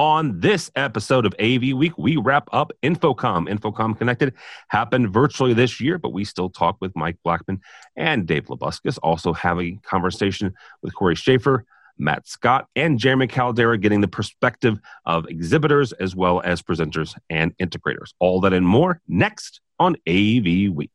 [0.00, 3.46] On this episode of AV Week, we wrap up InfoComm.
[3.50, 4.32] InfoComm Connected
[4.68, 7.60] happened virtually this year, but we still talk with Mike Blackman
[7.96, 8.98] and Dave Labuskes.
[9.02, 11.66] Also, have a conversation with Corey Schaefer,
[11.98, 17.54] Matt Scott, and Jeremy Caldera, getting the perspective of exhibitors as well as presenters and
[17.58, 18.14] integrators.
[18.20, 20.94] All that and more next on AV Week.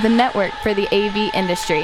[0.00, 1.82] The network for the AV industry.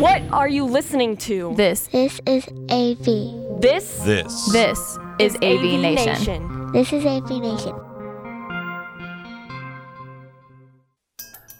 [0.00, 1.52] What are you listening to?
[1.56, 3.60] This This is AV.
[3.60, 4.50] This This.
[4.50, 6.72] this is AV, Nation.
[6.72, 7.74] This is AV Nation.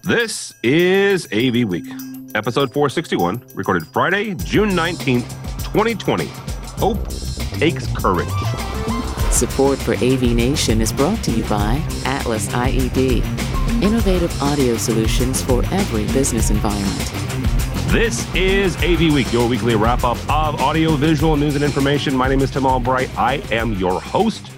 [0.05, 1.85] This is AV Week,
[2.35, 5.29] episode 461, recorded Friday, June 19th,
[5.75, 6.25] 2020.
[6.79, 7.09] Hope
[7.59, 8.27] takes courage.
[9.31, 13.23] Support for AV Nation is brought to you by Atlas IED,
[13.83, 17.30] innovative audio solutions for every business environment.
[17.91, 22.17] This is AV Week, your weekly wrap up of audio, visual news and information.
[22.17, 23.11] My name is Tim Albright.
[23.19, 24.49] I am your host.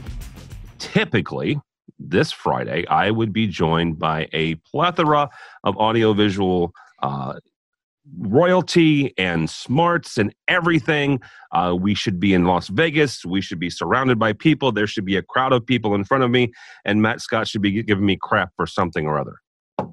[0.79, 1.59] Typically,
[1.99, 5.31] this Friday, I would be joined by a plethora
[5.65, 7.41] of audiovisual uh,
[8.19, 11.19] royalty and smarts and everything.
[11.53, 13.25] Uh, we should be in Las Vegas.
[13.25, 14.73] We should be surrounded by people.
[14.73, 16.53] There should be a crowd of people in front of me,
[16.85, 19.42] and Matt Scott should be giving me crap for something or other.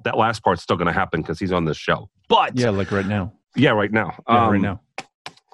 [0.04, 2.08] That last part's still going to happen because he's on this show.
[2.28, 3.32] But Yeah, like right now.
[3.56, 4.14] yeah, right now.
[4.28, 4.80] Yeah, right Um, now.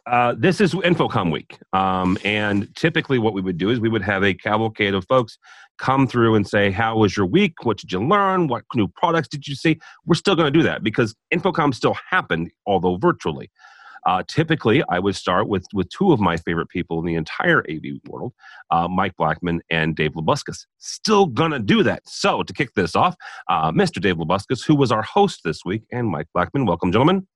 [0.06, 1.58] uh, this is InfoComm week.
[1.72, 5.38] Um, and typically, what we would do is we would have a cavalcade of folks
[5.78, 7.64] come through and say, How was your week?
[7.64, 8.46] What did you learn?
[8.48, 9.78] What new products did you see?
[10.04, 13.50] We're still going to do that because InfoComm still happened, although virtually.
[14.06, 17.64] Uh, typically, I would start with, with two of my favorite people in the entire
[17.68, 18.32] AV world,
[18.70, 20.66] uh, Mike Blackman and Dave Labuskes.
[20.78, 22.08] Still going to do that.
[22.08, 23.16] So, to kick this off,
[23.48, 24.00] uh, Mr.
[24.00, 27.26] Dave Labuskes, who was our host this week, and Mike Blackman, welcome, gentlemen.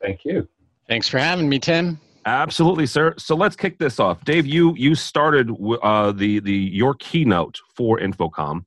[0.00, 0.48] Thank you.
[0.88, 2.00] Thanks for having me, Tim.
[2.26, 3.14] Absolutely, sir.
[3.16, 4.24] So let's kick this off.
[4.24, 5.50] Dave, you you started
[5.82, 8.64] uh, the the your keynote for InfoComm,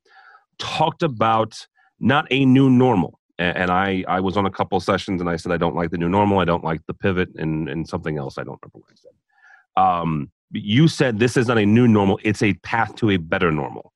[0.58, 1.66] talked about
[2.00, 5.28] not a new normal, A- and I I was on a couple of sessions and
[5.28, 7.88] I said I don't like the new normal, I don't like the pivot, and and
[7.88, 9.82] something else I don't remember what I said.
[9.82, 13.50] Um, you said this is not a new normal; it's a path to a better
[13.50, 13.92] normal.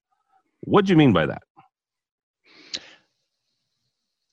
[0.60, 1.42] What do you mean by that?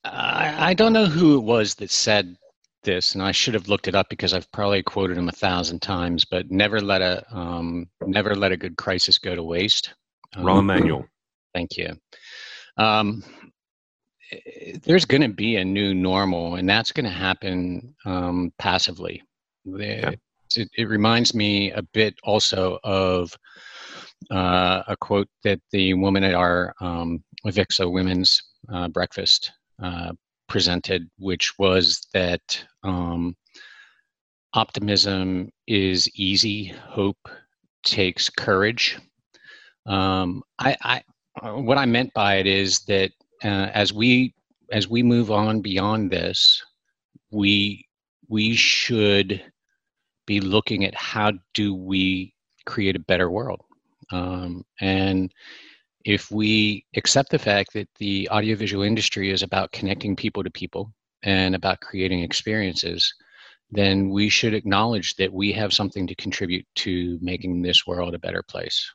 [0.04, 2.38] I, I don't know who it was that said
[2.84, 5.82] this, and I should have looked it up because I've probably quoted him a thousand
[5.82, 6.26] times.
[6.26, 9.94] But never let a um, never let a good crisis go to waste.
[10.36, 11.06] Um, Rahm Emanuel.
[11.54, 11.96] Thank you.
[12.78, 13.24] Um,
[14.84, 19.22] there's going to be a new normal, and that's going to happen um, passively.
[19.68, 20.18] Okay.
[20.56, 23.36] It, it reminds me a bit also of
[24.32, 28.42] uh, a quote that the woman at our um, Avixa Women's
[28.72, 30.14] uh, Breakfast uh,
[30.48, 33.36] presented, which was that um,
[34.54, 37.30] optimism is easy, hope
[37.84, 38.98] takes courage.
[39.86, 43.12] Um, I, I, what I meant by it is that
[43.44, 44.34] uh, as we
[44.72, 46.64] as we move on beyond this,
[47.32, 47.86] we
[48.28, 49.44] we should
[50.26, 52.34] be looking at how do we
[52.66, 53.62] create a better world,
[54.12, 55.32] um, and
[56.06, 60.94] if we accept the fact that the audiovisual industry is about connecting people to people
[61.24, 63.12] and about creating experiences,
[63.72, 68.20] then we should acknowledge that we have something to contribute to making this world a
[68.20, 68.94] better place.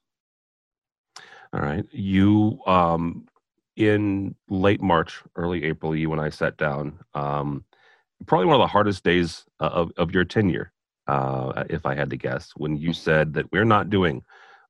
[1.53, 1.84] All right.
[1.91, 3.27] You um
[3.76, 6.98] in late March, early April, you and I sat down.
[7.14, 7.64] Um
[8.26, 10.72] probably one of the hardest days uh, of, of your tenure,
[11.06, 14.22] uh, if I had to guess, when you said that we're not doing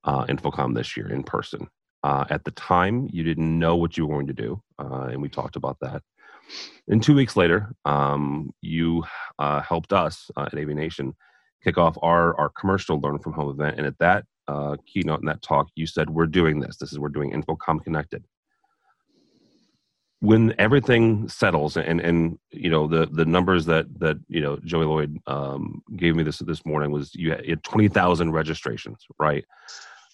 [0.05, 1.69] uh, InfoComm this year in person.
[2.03, 5.21] Uh, at the time, you didn't know what you were going to do, uh, and
[5.21, 6.03] we talked about that.
[6.89, 9.05] And two weeks later, um, you
[9.39, 11.15] uh, helped us at AV Nation
[11.63, 13.77] kick off our, our commercial Learn from Home event.
[13.77, 14.25] And at that
[14.87, 16.79] keynote and that talk, you said, We're doing this.
[16.79, 18.25] This is, we're doing InfoComm Connected.
[20.21, 24.85] When everything settles and, and you know, the, the numbers that, that, you know, Joey
[24.85, 29.45] Lloyd um, gave me this this morning was you had, had 20,000 registrations, right?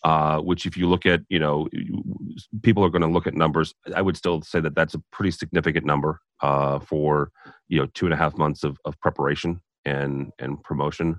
[0.05, 1.69] Uh, which if you look at, you know,
[2.63, 3.75] people are going to look at numbers.
[3.97, 7.33] I would still say that that's a pretty significant number uh, for,
[7.67, 11.19] you know, two and a half months of, of preparation and, and promotion.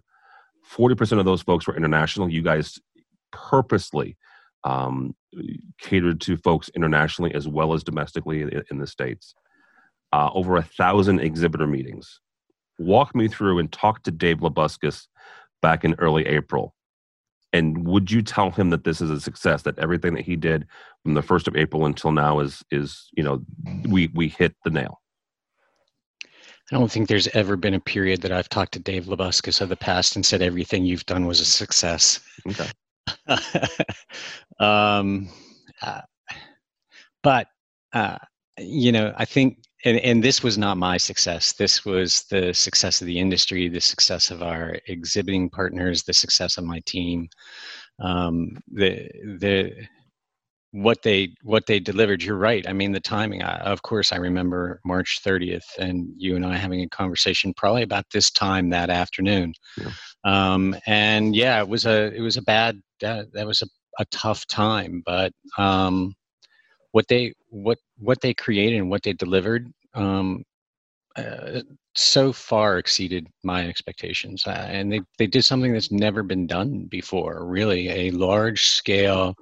[0.73, 2.29] 40% of those folks were international.
[2.29, 2.79] You guys
[3.31, 4.15] purposely
[4.63, 5.15] um,
[5.79, 9.33] catered to folks internationally as well as domestically in, in the States.
[10.13, 12.21] Uh, over a thousand exhibitor meetings.
[12.79, 15.07] Walk me through and talk to Dave Labuskes
[15.61, 16.73] back in early April.
[17.51, 19.63] And would you tell him that this is a success?
[19.63, 20.65] That everything that he did
[21.03, 23.41] from the first of April until now is is you know
[23.87, 25.01] we we hit the nail.
[26.71, 29.69] I don't think there's ever been a period that I've talked to Dave Labuskes of
[29.69, 32.19] the past and said everything you've done was a success.
[32.45, 32.69] Okay.
[34.59, 35.30] um,
[35.81, 36.01] uh,
[37.24, 37.48] but
[37.94, 38.18] uh,
[38.57, 41.54] you know, I think, and, and this was not my success.
[41.54, 46.57] This was the success of the industry, the success of our exhibiting partners, the success
[46.57, 47.30] of my team.
[48.00, 49.09] Um, the
[49.39, 49.74] the
[50.77, 54.18] what they what they delivered you're right i mean the timing I, of course i
[54.18, 58.91] remember march 30th and you and i having a conversation probably about this time that
[58.91, 59.91] afternoon yeah.
[60.24, 63.68] Um, and yeah it was a it was a bad uh, that was a,
[64.00, 66.13] a tough time but um,
[66.91, 70.44] what they what what they created and what they delivered um,
[71.15, 71.62] uh,
[71.95, 76.85] so far exceeded my expectations uh, and they, they did something that's never been done
[76.91, 79.35] before really a large scale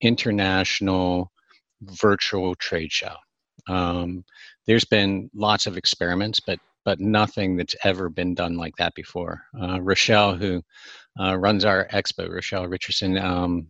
[0.00, 1.30] international
[1.82, 3.14] virtual trade show.
[3.68, 4.24] Um,
[4.66, 9.42] there's been lots of experiments, but but nothing that's ever been done like that before.
[9.60, 10.62] Uh, Rochelle, who
[11.20, 13.66] uh, runs our expo, Rochelle Richardson, um,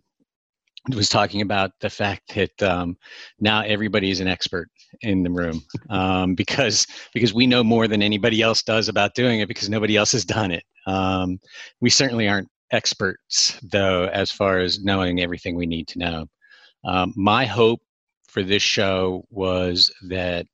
[0.94, 2.96] was talking about the fact that um,
[3.38, 4.68] now everybody is an expert
[5.02, 9.40] in the room um, because because we know more than anybody else does about doing
[9.40, 10.64] it because nobody else has done it.
[10.86, 11.38] Um,
[11.80, 16.26] we certainly aren't experts, though, as far as knowing everything we need to know.
[16.84, 17.81] Um, my hope
[18.28, 20.46] for this show was that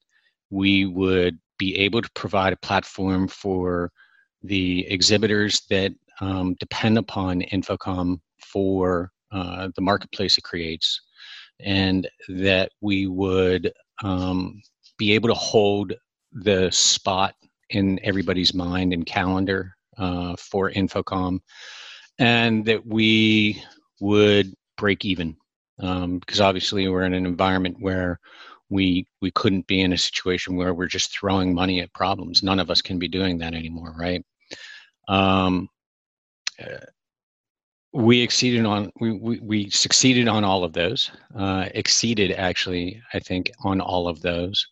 [0.51, 3.91] we would be able to provide a platform for
[4.43, 11.01] the exhibitors that um, depend upon InfoComm for uh, the marketplace it creates,
[11.61, 13.73] and that we would
[14.03, 14.63] um,
[14.99, 15.93] be able to hold
[16.33, 17.35] the spot
[17.71, 21.41] in everybody's mind and calendar uh, for InfoComm
[22.19, 23.63] and that we
[24.01, 25.37] would break even
[25.81, 28.19] um, because obviously we're in an environment where
[28.69, 32.43] we we couldn't be in a situation where we're just throwing money at problems.
[32.43, 34.25] None of us can be doing that anymore right?
[35.09, 35.69] Um,
[36.61, 36.79] uh,
[37.93, 43.19] we exceeded on we, we, we, succeeded on all of those uh, exceeded actually i
[43.19, 44.67] think on all of those.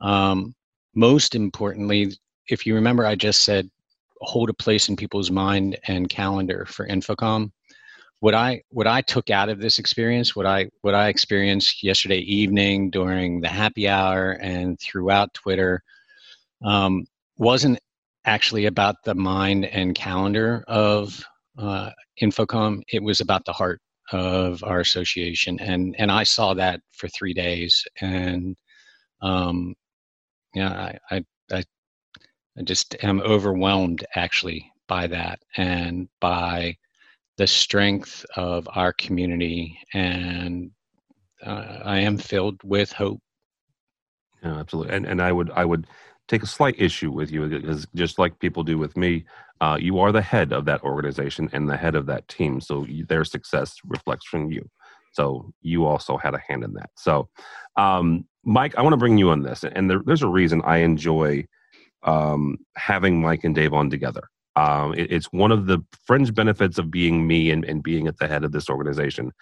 [0.00, 0.54] Um,
[0.94, 2.12] most importantly
[2.48, 3.70] if you remember i just said
[4.24, 7.50] hold a place in people's mind and calendar for InfoComm.
[8.20, 12.18] What I what I took out of this experience, what I what I experienced yesterday
[12.20, 15.82] evening during the happy hour and throughout Twitter,
[16.64, 17.04] um,
[17.36, 17.78] wasn't
[18.24, 21.22] actually about the mind and calendar of
[21.58, 21.90] uh,
[22.22, 22.82] InfoComm.
[22.92, 23.80] It was about the heart
[24.12, 28.56] of our association, and and I saw that for three days, and
[29.20, 29.74] um,
[30.54, 31.24] yeah, I, I
[32.58, 36.76] I just am overwhelmed actually by that and by
[37.36, 39.78] the strength of our community.
[39.92, 40.70] And
[41.44, 43.20] uh, I am filled with hope.
[44.42, 44.94] Yeah, absolutely.
[44.94, 45.86] And, and I would, I would
[46.28, 49.24] take a slight issue with you because just like people do with me,
[49.60, 52.60] uh, you are the head of that organization and the head of that team.
[52.60, 54.68] So their success reflects from you.
[55.12, 56.90] So you also had a hand in that.
[56.96, 57.28] So,
[57.76, 60.78] um, Mike, I want to bring you on this, and there, there's a reason I
[60.78, 61.46] enjoy
[62.04, 64.28] um, having Mike and Dave on together.
[64.56, 68.18] Um, it, it's one of the fringe benefits of being me and, and being at
[68.18, 69.32] the head of this organization.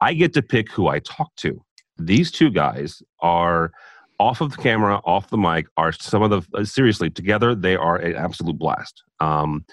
[0.00, 1.62] I get to pick who I talk to.
[1.98, 3.72] These two guys are
[4.18, 7.54] off of the camera, off the mic, are some of the uh, seriously together.
[7.54, 9.02] They are an absolute blast.
[9.20, 9.64] Um,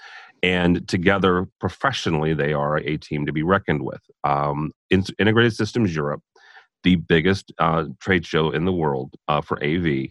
[0.42, 4.00] and together, professionally, they are a team to be reckoned with.
[4.24, 6.22] Um, in, Integrated Systems Europe,
[6.84, 10.08] the biggest uh, trade show in the world uh, for AV,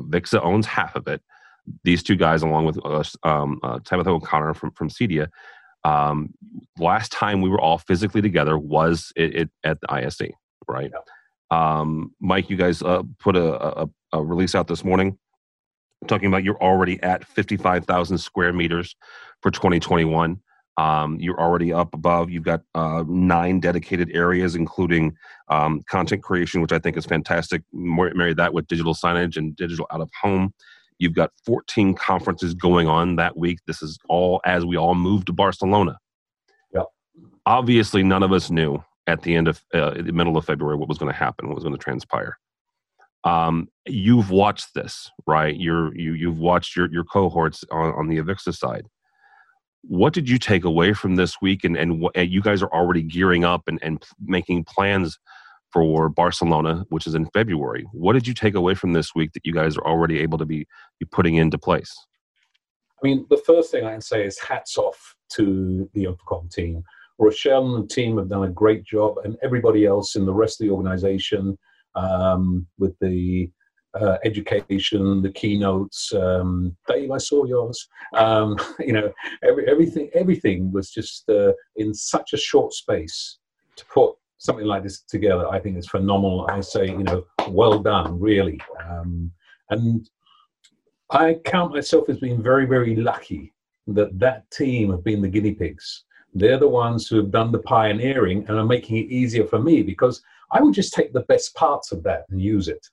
[0.00, 1.22] VIXA owns half of it
[1.84, 5.28] these two guys, along with us, um, uh, Tabitha O'Connor from from CEDIA,
[5.84, 6.34] um,
[6.78, 10.20] last time we were all physically together was it, it at the ISE,
[10.66, 10.90] right?
[10.92, 11.00] Yeah.
[11.50, 15.16] Um, Mike, you guys uh, put a, a, a, release out this morning
[16.06, 18.94] talking about you're already at 55,000 square meters
[19.40, 20.40] for 2021.
[20.76, 22.30] Um, you're already up above.
[22.30, 25.16] You've got uh, nine dedicated areas, including
[25.48, 27.62] um, content creation, which I think is fantastic.
[27.72, 30.52] Marry that with digital signage and digital out of home.
[30.98, 33.60] You've got 14 conferences going on that week.
[33.66, 35.98] This is all as we all move to Barcelona.
[36.74, 36.86] Yep.
[37.46, 40.88] Obviously, none of us knew at the end of uh, the middle of February what
[40.88, 42.36] was going to happen, what was going to transpire.
[43.24, 45.56] Um, you've watched this, right?
[45.56, 48.86] You're you you've watched your your cohorts on, on the Avixa side.
[49.82, 51.64] What did you take away from this week?
[51.64, 55.18] And and, what, and you guys are already gearing up and, and making plans
[55.78, 57.86] for Barcelona, which is in February.
[57.92, 60.44] What did you take away from this week that you guys are already able to
[60.44, 60.66] be,
[61.12, 61.94] putting into place?
[63.00, 66.82] I mean, the first thing I can say is hats off to the InfoComm team.
[67.18, 70.60] Rochelle and the team have done a great job, and everybody else in the rest
[70.60, 71.56] of the organization
[71.94, 73.50] um, with the
[73.94, 76.12] uh, education, the keynotes.
[76.12, 77.88] Um, Dave, I saw yours.
[78.14, 83.38] Um, you know, every, everything everything was just uh, in such a short space
[83.76, 85.48] to put something like this together.
[85.48, 86.46] I think is phenomenal.
[86.48, 88.60] I say, you know, well done, really.
[88.88, 89.30] Um,
[89.70, 90.08] and
[91.10, 93.52] I count myself as being very, very lucky
[93.88, 96.04] that that team have been the guinea pigs.
[96.34, 99.82] They're the ones who have done the pioneering and are making it easier for me
[99.82, 102.86] because I would just take the best parts of that and use it.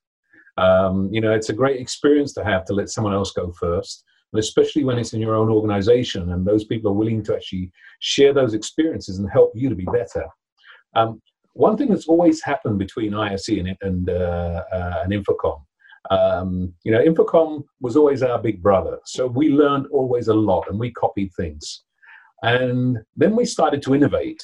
[0.58, 4.06] Um, you know, it's a great experience to have to let someone else go first,
[4.32, 7.72] and especially when it's in your own organization and those people are willing to actually
[8.00, 10.26] share those experiences and help you to be better.
[10.94, 11.22] Um,
[11.56, 15.62] one thing that's always happened between ISE and, and, uh, uh, and InfoComm
[16.12, 19.00] um, you know, InfoComm was always our big brother.
[19.06, 21.84] So we learned always a lot and we copied things.
[22.44, 24.44] And then we started to innovate.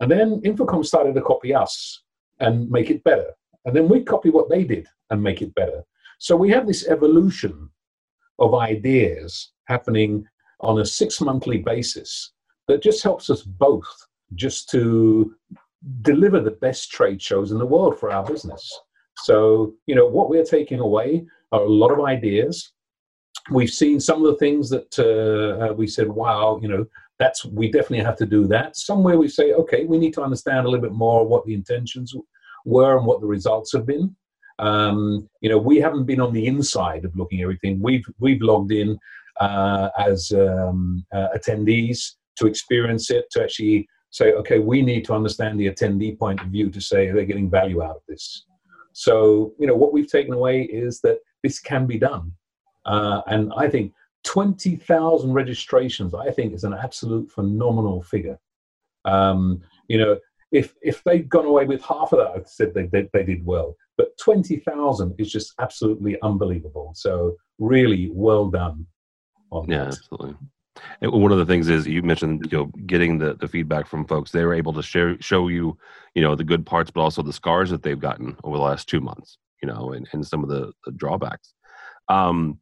[0.00, 2.02] And then InfoComm started to copy us
[2.40, 3.30] and make it better.
[3.64, 5.82] And then we copy what they did and make it better.
[6.18, 7.68] So we have this evolution
[8.38, 10.26] of ideas happening
[10.60, 12.32] on a six monthly basis
[12.66, 13.88] that just helps us both
[14.34, 15.34] just to
[16.02, 18.80] deliver the best trade shows in the world for our business.
[19.18, 22.72] So, you know, what we're taking away are a lot of ideas.
[23.50, 26.86] We've seen some of the things that uh, uh, we said, wow, you know,
[27.18, 28.76] that's we definitely have to do that.
[28.76, 32.14] Somewhere we say, okay, we need to understand a little bit more what the intentions
[32.64, 34.14] were and what the results have been.
[34.60, 37.80] Um, you know, we haven't been on the inside of looking everything.
[37.82, 38.98] We've we've logged in
[39.40, 45.14] uh, as um, uh, attendees to experience it, to actually say, okay, we need to
[45.14, 48.44] understand the attendee point of view to say they're getting value out of this.
[48.92, 52.32] So, you know, what we've taken away is that this can be done.
[52.84, 53.92] Uh, and I think
[54.24, 58.38] 20,000 registrations, I think, is an absolute phenomenal figure.
[59.04, 60.18] Um, you know,
[60.50, 63.44] if if they'd gone away with half of that, I'd said they, they, they did
[63.44, 63.76] well.
[63.96, 66.92] But 20,000 is just absolutely unbelievable.
[66.94, 68.86] So, really well done.
[69.68, 69.86] yeah, that.
[69.88, 70.34] absolutely.
[71.00, 74.06] And one of the things is you mentioned, you know, getting the, the feedback from
[74.06, 74.30] folks.
[74.30, 75.76] They were able to share, show you,
[76.14, 78.88] you know, the good parts, but also the scars that they've gotten over the last
[78.88, 81.54] two months, you know, and, and some of the, the drawbacks.
[82.08, 82.58] Um,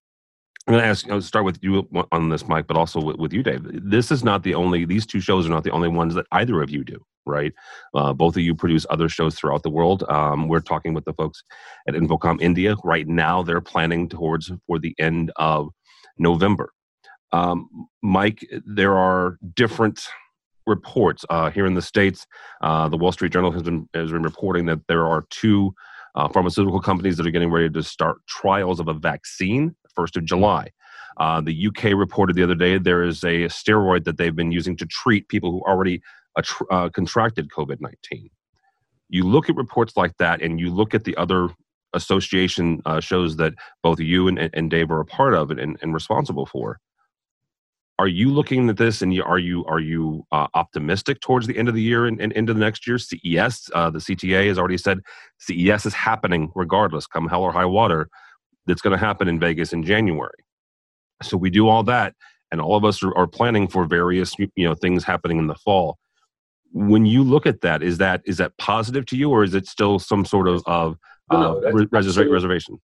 [0.66, 3.32] I'm going to ask, I'll start with you on this, Mike, but also with, with,
[3.32, 3.62] you, Dave.
[3.88, 6.60] This is not the only, these two shows are not the only ones that either
[6.60, 7.52] of you do, right?
[7.94, 10.02] Uh, both of you produce other shows throughout the world.
[10.08, 11.44] Um, we're talking with the folks
[11.86, 12.74] at InfoComm India.
[12.82, 15.68] Right now, they're planning towards for the end of
[16.18, 16.72] November.
[17.32, 20.00] Um, Mike, there are different
[20.66, 22.26] reports uh, here in the states.
[22.62, 25.74] Uh, the Wall Street Journal has been has been reporting that there are two
[26.14, 30.24] uh, pharmaceutical companies that are getting ready to start trials of a vaccine first of
[30.24, 30.68] July.
[31.18, 34.76] Uh, the UK reported the other day there is a steroid that they've been using
[34.76, 36.02] to treat people who already
[36.70, 38.30] uh, contracted COVID nineteen.
[39.08, 41.48] You look at reports like that, and you look at the other
[41.92, 45.94] association uh, shows that both you and, and Dave are a part of and, and
[45.94, 46.78] responsible for
[47.98, 51.56] are you looking at this and you, are you are you uh, optimistic towards the
[51.56, 52.98] end of the year and, and into the next year?
[52.98, 55.00] CES, uh, the CTA has already said
[55.38, 58.08] CES is happening regardless, come hell or high water.
[58.66, 60.44] That's going to happen in Vegas in January.
[61.22, 62.14] So we do all that,
[62.52, 65.54] and all of us are, are, planning for various you know things happening in the
[65.54, 65.96] fall.
[66.72, 69.66] When you look at that, is that is that positive to you, or is it
[69.66, 70.98] still some sort of of
[71.30, 71.60] uh, no,
[71.90, 72.78] res- reservation?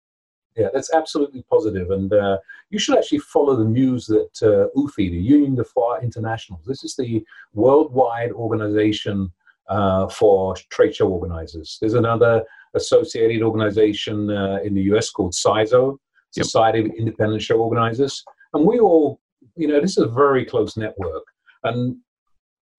[0.56, 1.90] Yeah, that's absolutely positive.
[1.90, 2.38] And uh,
[2.70, 6.84] you should actually follow the news that uh, UFI, the Union des Foires Internationales, this
[6.84, 9.32] is the worldwide organization
[9.68, 11.78] uh, for trade show organizers.
[11.80, 12.44] There's another
[12.74, 15.98] associated organization uh, in the US called SISO,
[16.30, 16.90] Society yep.
[16.90, 18.22] of Independent Show Organizers.
[18.54, 19.20] And we all,
[19.56, 21.24] you know, this is a very close network.
[21.64, 21.96] And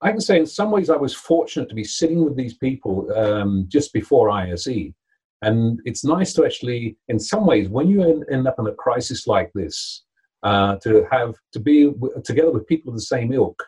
[0.01, 3.11] I can say in some ways I was fortunate to be sitting with these people
[3.15, 4.93] um, just before ISE
[5.43, 9.27] and it's nice to actually, in some ways, when you end up in a crisis
[9.27, 10.03] like this,
[10.43, 13.61] uh, to have to be w- together with people of the same ilk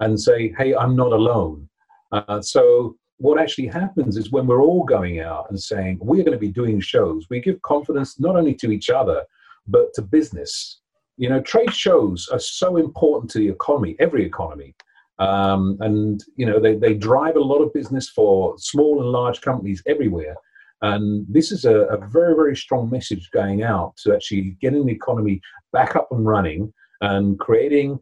[0.00, 1.68] and say, "Hey, I'm not alone."
[2.10, 6.38] Uh, so what actually happens is when we're all going out and saying we're going
[6.38, 9.24] to be doing shows, we give confidence not only to each other
[9.66, 10.80] but to business.
[11.16, 14.74] You know, trade shows are so important to the economy, every economy.
[15.18, 19.40] Um, and you know they, they drive a lot of business for small and large
[19.40, 20.34] companies everywhere
[20.82, 24.92] and this is a, a, very, very strong message going out to actually getting the
[24.92, 25.40] economy
[25.72, 28.00] back up and running and creating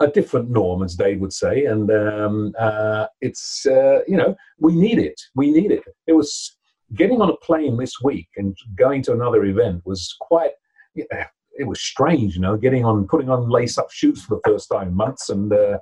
[0.00, 1.66] a different norm, as Dave would say.
[1.66, 5.20] And um, uh, it's, uh, you know, we need it.
[5.34, 5.84] We need it.
[6.06, 6.56] It was
[6.94, 10.52] getting on a plane this week and going to another event was quite,
[10.94, 14.70] it was strange, you know, getting on, putting on lace up shoes for the first
[14.70, 15.28] time in months.
[15.28, 15.78] And, uh,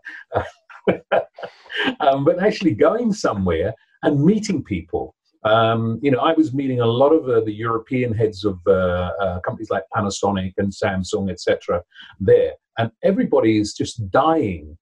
[2.00, 6.86] um, but actually going somewhere and meeting people Um, you know, I was meeting a
[6.86, 11.82] lot of uh, the European heads of uh, uh, companies like Panasonic and Samsung, etc.
[12.20, 14.78] There, and everybody is just dying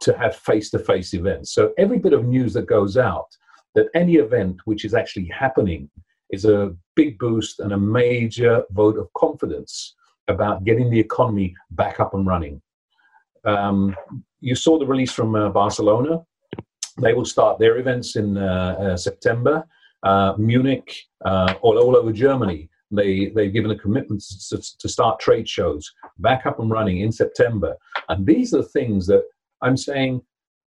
[0.00, 1.52] to have face-to-face events.
[1.52, 3.28] So every bit of news that goes out,
[3.74, 5.90] that any event which is actually happening,
[6.30, 9.94] is a big boost and a major vote of confidence
[10.28, 12.60] about getting the economy back up and running.
[13.44, 13.94] Um,
[14.40, 16.22] you saw the release from uh, Barcelona.
[17.00, 19.64] They will start their events in uh, uh, September.
[20.04, 20.94] Uh, Munich,
[21.24, 25.92] uh, all, all over Germany, they, they've given a commitment to, to start trade shows
[26.18, 27.74] back up and running in September.
[28.08, 29.24] And these are things that
[29.62, 30.22] I'm saying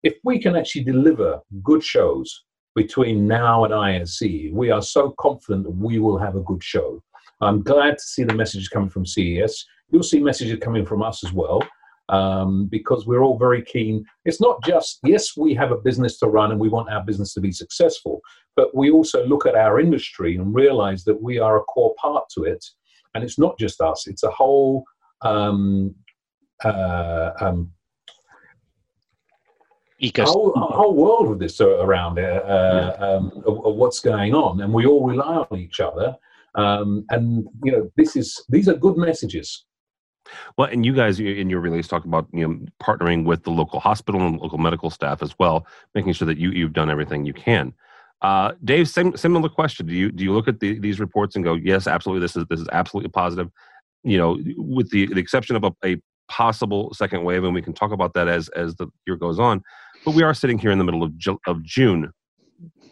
[0.03, 2.43] if we can actually deliver good shows
[2.75, 7.01] between now and ISE, we are so confident that we will have a good show.
[7.41, 9.65] I'm glad to see the messages coming from CES.
[9.89, 11.61] You'll see messages coming from us as well.
[12.11, 14.03] Um, because we're all very keen.
[14.25, 17.33] It's not just, yes, we have a business to run and we want our business
[17.35, 18.19] to be successful,
[18.57, 22.25] but we also look at our industry and realize that we are a core part
[22.35, 22.65] to it.
[23.15, 24.83] And it's not just us, it's a whole
[25.21, 25.95] um,
[26.63, 27.71] uh, um,
[30.01, 30.25] ecosystem.
[30.25, 33.05] Whole, whole world of this around uh, yeah.
[33.05, 36.15] um, of, of, what's going on, and we all rely on each other.
[36.55, 39.65] Um, and you know, this is these are good messages.
[40.57, 43.79] Well, and you guys in your release talk about you know partnering with the local
[43.79, 47.33] hospital and local medical staff as well, making sure that you you've done everything you
[47.33, 47.73] can.
[48.21, 49.87] Uh, Dave, same, similar question.
[49.87, 52.45] Do you do you look at the, these reports and go, yes, absolutely, this is
[52.49, 53.49] this is absolutely positive.
[54.03, 57.73] You know, with the, the exception of a, a possible second wave, and we can
[57.73, 59.63] talk about that as as the year goes on.
[60.05, 61.13] But we are sitting here in the middle of
[61.47, 62.11] of June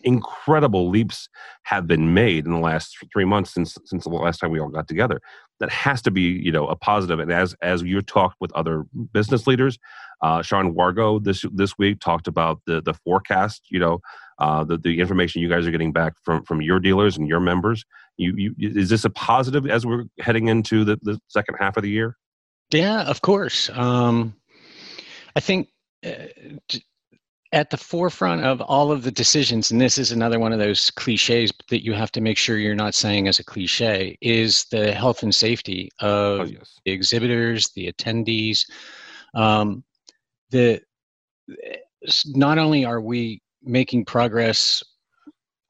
[0.03, 1.29] incredible leaps
[1.63, 4.69] have been made in the last three months since since the last time we all
[4.69, 5.21] got together.
[5.59, 7.19] That has to be you know a positive.
[7.19, 9.77] And as as you talked with other business leaders,
[10.21, 13.63] uh, Sean Wargo this this week talked about the the forecast.
[13.69, 13.99] You know
[14.39, 17.39] uh, the the information you guys are getting back from from your dealers and your
[17.39, 17.83] members.
[18.17, 21.83] You, you is this a positive as we're heading into the, the second half of
[21.83, 22.17] the year?
[22.71, 23.69] Yeah, of course.
[23.73, 24.35] Um,
[25.35, 25.69] I think.
[26.05, 26.27] Uh,
[27.51, 30.91] at the forefront of all of the decisions, and this is another one of those
[30.91, 34.91] cliches that you have to make sure you're not saying as a cliche, is the
[34.91, 36.79] health and safety of oh, yes.
[36.85, 38.65] the exhibitors, the attendees.
[39.33, 39.83] Um,
[40.51, 40.81] the
[42.27, 44.83] not only are we making progress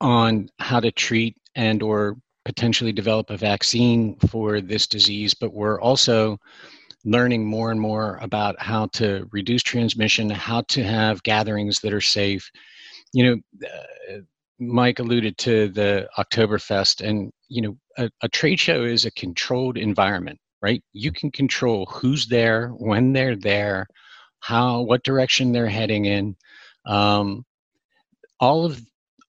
[0.01, 5.79] on how to treat and or potentially develop a vaccine for this disease, but we're
[5.79, 6.37] also
[7.05, 12.01] learning more and more about how to reduce transmission, how to have gatherings that are
[12.01, 12.49] safe.
[13.13, 14.17] You know, uh,
[14.59, 19.77] Mike alluded to the Oktoberfest, and you know, a, a trade show is a controlled
[19.77, 20.83] environment, right?
[20.93, 23.87] You can control who's there, when they're there,
[24.39, 26.35] how, what direction they're heading in.
[26.85, 27.45] Um,
[28.39, 28.81] all of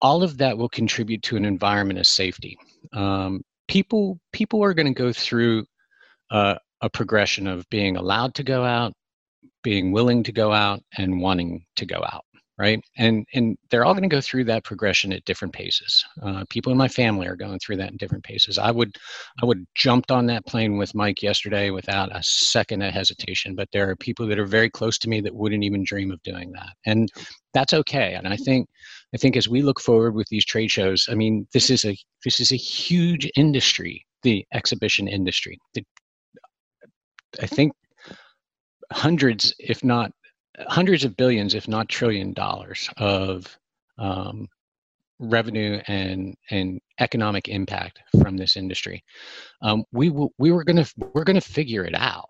[0.02, 2.56] all of that will contribute to an environment of safety.
[2.92, 5.66] Um, people people are going to go through
[6.30, 8.92] uh, a progression of being allowed to go out,
[9.62, 12.24] being willing to go out, and wanting to go out
[12.60, 12.84] right?
[12.98, 16.04] And and they're all going to go through that progression at different paces.
[16.22, 18.58] Uh, people in my family are going through that in different paces.
[18.58, 18.96] I would
[19.42, 23.68] i would jumped on that plane with mike yesterday without a second of hesitation but
[23.72, 26.52] there are people that are very close to me that wouldn't even dream of doing
[26.52, 26.72] that.
[26.84, 27.10] And
[27.54, 28.12] that's okay.
[28.14, 28.68] And i think
[29.14, 31.96] i think as we look forward with these trade shows i mean this is a
[32.24, 35.84] this is a huge industry the exhibition industry the
[37.40, 37.72] I think
[38.92, 40.12] hundreds, if not
[40.68, 43.58] hundreds of billions, if not trillion dollars of
[43.98, 44.48] um,
[45.18, 49.04] revenue and and economic impact from this industry.
[49.62, 52.28] Um, we w- we were gonna we're gonna figure it out,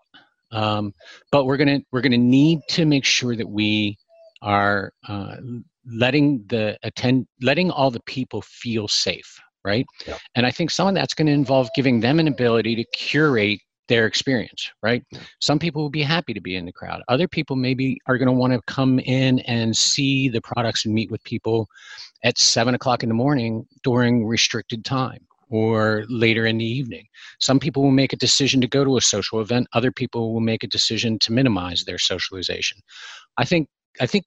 [0.51, 0.93] um,
[1.31, 3.97] but we're gonna we're gonna need to make sure that we
[4.41, 5.37] are uh,
[5.85, 10.17] letting the attend letting all the people feel safe right yeah.
[10.35, 13.59] and i think some of that's going to involve giving them an ability to curate
[13.91, 15.03] their experience, right?
[15.41, 17.01] Some people will be happy to be in the crowd.
[17.09, 20.95] Other people maybe are going to want to come in and see the products and
[20.95, 21.67] meet with people
[22.23, 27.05] at seven o'clock in the morning during restricted time or later in the evening.
[27.41, 29.67] Some people will make a decision to go to a social event.
[29.73, 32.79] Other people will make a decision to minimize their socialization.
[33.35, 33.67] I think
[33.99, 34.23] I think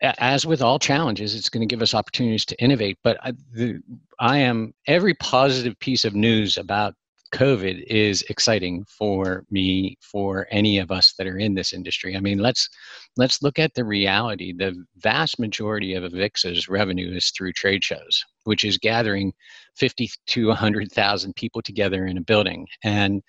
[0.00, 2.98] as with all challenges, it's going to give us opportunities to innovate.
[3.02, 3.80] But I, the,
[4.20, 6.94] I am every positive piece of news about
[7.32, 12.16] COVID is exciting for me, for any of us that are in this industry.
[12.16, 12.68] I mean, let's
[13.16, 14.52] let's look at the reality.
[14.52, 19.32] The vast majority of Avixa's revenue is through trade shows, which is gathering
[19.76, 22.66] 50 to 100,000 people together in a building.
[22.84, 23.22] And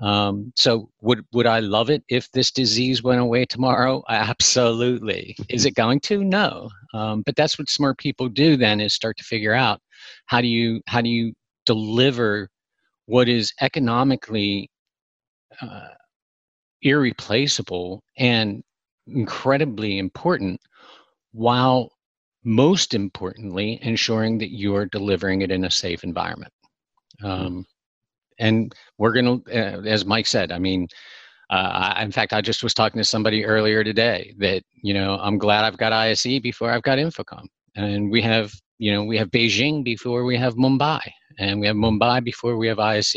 [0.00, 4.02] um, so, would would I love it if this disease went away tomorrow?
[4.08, 5.36] Absolutely.
[5.48, 6.24] is it going to?
[6.24, 6.70] No.
[6.94, 8.56] Um, but that's what smart people do.
[8.56, 9.80] Then is start to figure out
[10.26, 11.32] how do you how do you
[11.66, 12.48] deliver
[13.08, 14.68] what is economically
[15.62, 15.88] uh,
[16.82, 18.62] irreplaceable and
[19.06, 20.60] incredibly important
[21.32, 21.90] while
[22.44, 26.52] most importantly ensuring that you're delivering it in a safe environment.
[27.24, 27.64] Um,
[28.38, 30.86] and we're going to uh, as mike said i mean
[31.50, 35.18] uh, I, in fact i just was talking to somebody earlier today that you know
[35.20, 37.46] i'm glad i've got ise before i've got InfoComm.
[37.74, 41.00] And we have you know we have beijing before we have mumbai
[41.38, 43.16] and we have mumbai before we have ise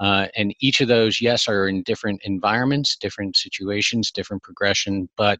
[0.00, 5.38] uh, and each of those yes are in different environments different situations different progression but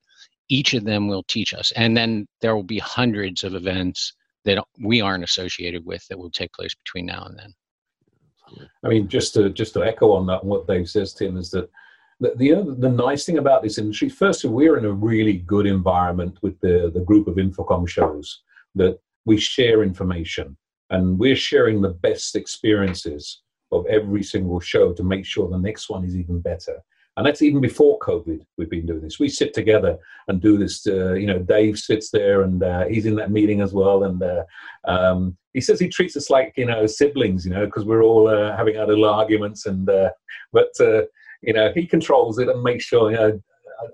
[0.49, 1.73] each of them will teach us.
[1.73, 6.31] And then there will be hundreds of events that we aren't associated with that will
[6.31, 7.55] take place between now and then.
[8.83, 11.69] I mean just to just to echo on that what dave says tim is that
[12.19, 16.39] the, the, the nice thing about this industry first we're in a really good environment
[16.41, 18.41] with the the group of InfoComm shows
[18.75, 18.99] that
[19.29, 20.57] we share information
[20.91, 25.89] and we're sharing the best experiences of every single show to make sure the next
[25.89, 26.83] one is even better
[27.19, 28.47] and that's even before COVID.
[28.57, 29.19] We've been doing this.
[29.19, 30.87] We sit together and do this.
[30.87, 34.05] Uh, you know, Dave sits there and uh, he's in that meeting as well.
[34.05, 34.45] And uh,
[34.85, 37.45] um, he says he treats us like you know siblings.
[37.45, 39.67] You know, because we're all uh, having our little arguments.
[39.67, 40.11] And uh,
[40.53, 43.43] but you know, he controls it and makes sure you know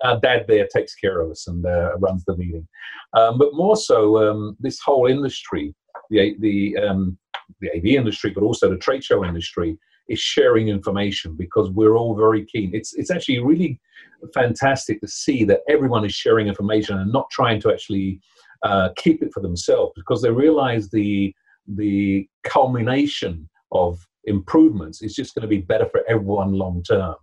[0.02, 1.64] our dad there takes care of us and
[1.98, 2.66] runs the meeting.
[3.14, 5.74] Um, but more so, um, this whole industry,
[6.10, 7.18] the the um,
[7.60, 12.14] the AV industry, but also the trade show industry is sharing information because we're all
[12.14, 12.70] very keen.
[12.74, 13.80] It's it's actually really
[14.32, 18.20] fantastic to see that everyone is sharing information and not trying to actually
[18.62, 21.34] uh, keep it for themselves because they realize the
[21.66, 27.14] the culmination of improvements is just going to be better for everyone long term.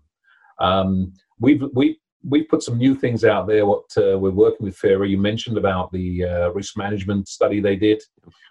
[0.60, 3.66] Um, we've we we put some new things out there.
[3.66, 7.76] What uh, we're working with Fira, you mentioned about the uh, risk management study they
[7.76, 8.02] did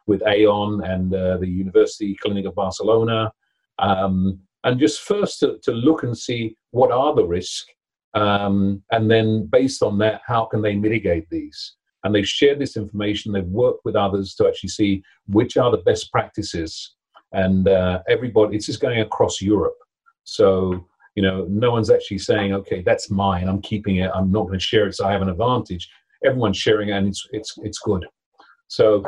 [0.07, 3.33] with Aon and uh, the University Clinic of Barcelona
[3.81, 7.67] um, and just first to, to look and see what are the risks,
[8.15, 11.77] um, and then based on that, how can they mitigate these?
[12.05, 13.33] And they've shared this information.
[13.33, 16.95] They've worked with others to actually see which are the best practices.
[17.33, 19.77] And uh, everybody, it's just going across Europe.
[20.25, 23.49] So you know, no one's actually saying, okay, that's mine.
[23.49, 24.11] I'm keeping it.
[24.15, 25.89] I'm not going to share it, so I have an advantage.
[26.25, 28.07] Everyone's sharing, it and it's it's it's good.
[28.69, 29.05] So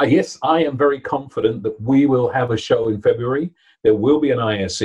[0.00, 3.50] uh, yes, I am very confident that we will have a show in February.
[3.84, 4.82] There will be an ISE.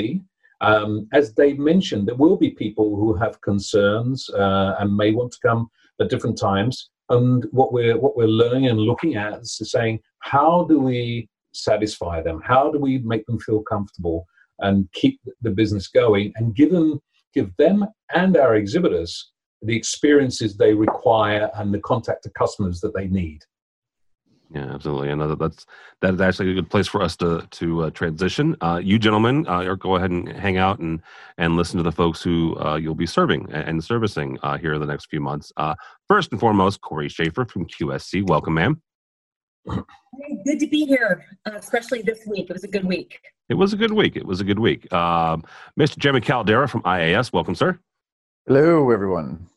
[0.62, 5.32] Um, as Dave mentioned, there will be people who have concerns uh, and may want
[5.34, 6.90] to come at different times.
[7.10, 12.22] And what we're what we're learning and looking at is saying, how do we satisfy
[12.22, 12.42] them?
[12.44, 14.26] How do we make them feel comfortable
[14.60, 17.00] and keep the business going and give them
[17.34, 22.94] give them and our exhibitors the experiences they require and the contact to customers that
[22.94, 23.44] they need.
[24.54, 25.66] Yeah, absolutely, and that's
[26.02, 28.56] that is actually a good place for us to to uh, transition.
[28.62, 31.02] Uh, you gentlemen, uh, go ahead and hang out and
[31.38, 34.80] and listen to the folks who uh, you'll be serving and servicing uh, here in
[34.80, 35.52] the next few months.
[35.58, 35.76] Uh,
[36.08, 38.26] first and foremost, Corey Schaefer from QSC.
[38.26, 38.82] Welcome, ma'am.
[40.46, 42.50] Good to be here, especially this week.
[42.50, 43.20] It was a good week.
[43.50, 44.16] It was a good week.
[44.18, 44.92] It was a good week.
[44.92, 45.44] Um,
[45.80, 45.98] Mr.
[45.98, 47.32] Jeremy Caldera from IAS.
[47.32, 47.80] Welcome, sir.
[48.46, 49.48] Hello, everyone.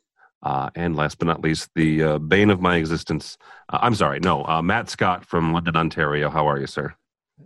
[0.43, 3.37] Uh, and last but not least, the uh, bane of my existence.
[3.69, 6.31] Uh, I'm sorry, no, uh, Matt Scott from London, Ontario.
[6.31, 6.95] How are you, sir?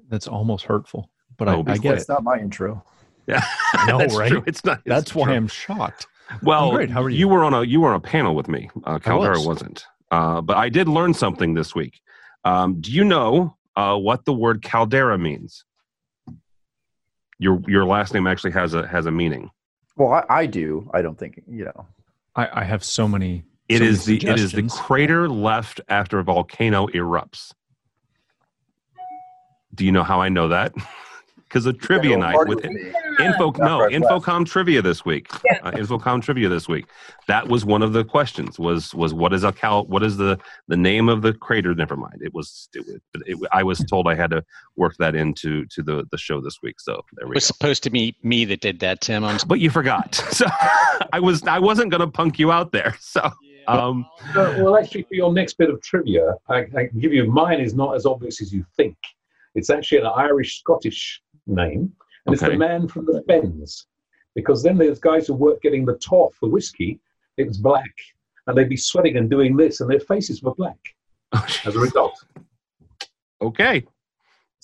[0.09, 2.09] That's almost hurtful, but I, I get it.
[2.09, 2.85] not my intro.
[3.26, 3.42] Yeah,
[3.87, 4.30] no, right?
[4.30, 4.44] True.
[4.46, 4.80] It's not.
[4.80, 5.22] It's That's true.
[5.22, 6.07] why I'm shocked.
[6.42, 6.90] Well, I'm great.
[6.90, 7.20] How are you?
[7.20, 8.68] You were on a you were on a panel with me.
[8.85, 9.46] Uh, Caldera was.
[9.46, 12.02] wasn't, uh, but I did learn something this week.
[12.44, 15.64] Um, do you know uh, what the word caldera means?
[17.38, 19.51] Your your last name actually has a has a meaning.
[19.97, 20.90] Well, I, I do.
[20.92, 21.87] I don't think you know.
[22.37, 23.44] I, I have so many.
[23.68, 27.53] It so is many the it is the crater left after a volcano erupts.
[29.75, 30.73] Do you know how I know that?
[31.55, 35.29] Because of trivia night with info no InfoComm trivia this week.
[35.62, 36.87] Uh, InfoComm trivia this week.
[37.29, 38.59] That was one of the questions.
[38.59, 39.87] Was was what is a cal?
[39.87, 40.37] What is the
[40.67, 41.73] the name of the crater?
[41.73, 42.17] Never mind.
[42.23, 45.83] It was it, but it, I was told I had to work that into to
[45.85, 46.81] the the show this week.
[46.81, 47.53] So there It was go.
[47.55, 49.23] supposed to be me that did that, Tim.
[49.25, 50.21] I'm But you forgot.
[50.33, 50.47] So
[51.12, 52.97] I was I wasn't gonna punk you out there.
[52.99, 53.31] So
[53.69, 57.31] um Uh, well, actually, for your next bit of trivia, I, I can give you
[57.31, 58.97] mine is not as obvious as you think.
[59.55, 61.92] It's actually an Irish Scottish name,
[62.26, 63.87] and it's the man from the Fens.
[64.35, 67.00] Because then there's guys who work getting the toff for whiskey.
[67.37, 67.92] It was black,
[68.46, 70.78] and they'd be sweating and doing this, and their faces were black
[71.64, 72.24] as a result.
[73.40, 73.85] okay.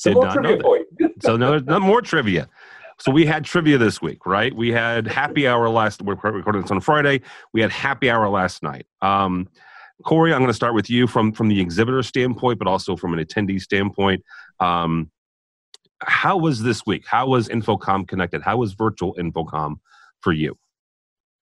[0.02, 0.86] Did more trivia for you.
[1.20, 2.48] So no, no more trivia.
[2.98, 4.54] So we had trivia this week, right?
[4.54, 6.02] We had happy hour last.
[6.02, 7.20] We're recording this on Friday.
[7.52, 8.86] We had happy hour last night.
[9.02, 9.48] Um,
[10.04, 13.12] Corey, I'm going to start with you from from the exhibitor standpoint, but also from
[13.12, 14.22] an attendee standpoint.
[14.58, 15.10] Um,
[16.02, 17.04] how was this week?
[17.06, 18.42] How was InfoComm connected?
[18.42, 19.76] How was virtual InfoComm
[20.20, 20.56] for you?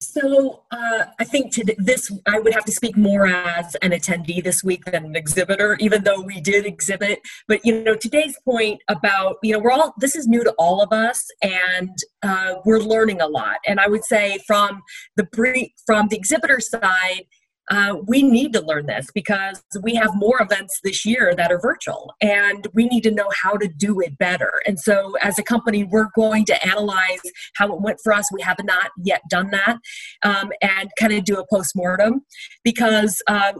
[0.00, 4.42] So uh, I think to this, I would have to speak more as an attendee
[4.44, 7.20] this week than an exhibitor, even though we did exhibit.
[7.48, 10.80] But you know, today's point about you know we're all this is new to all
[10.80, 13.56] of us, and uh, we're learning a lot.
[13.66, 14.82] And I would say from
[15.16, 17.24] the brief, from the exhibitor side,
[17.70, 21.60] uh, we need to learn this because we have more events this year that are
[21.60, 24.62] virtual and we need to know how to do it better.
[24.66, 27.20] And so, as a company, we're going to analyze
[27.56, 28.32] how it went for us.
[28.32, 29.78] We have not yet done that
[30.22, 32.22] um, and kind of do a post mortem
[32.64, 33.52] because uh,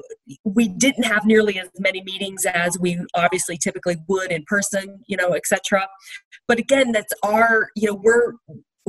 [0.45, 5.17] we didn't have nearly as many meetings as we obviously typically would in person, you
[5.17, 5.87] know, etc.
[6.47, 8.33] But again, that's our, you know, we're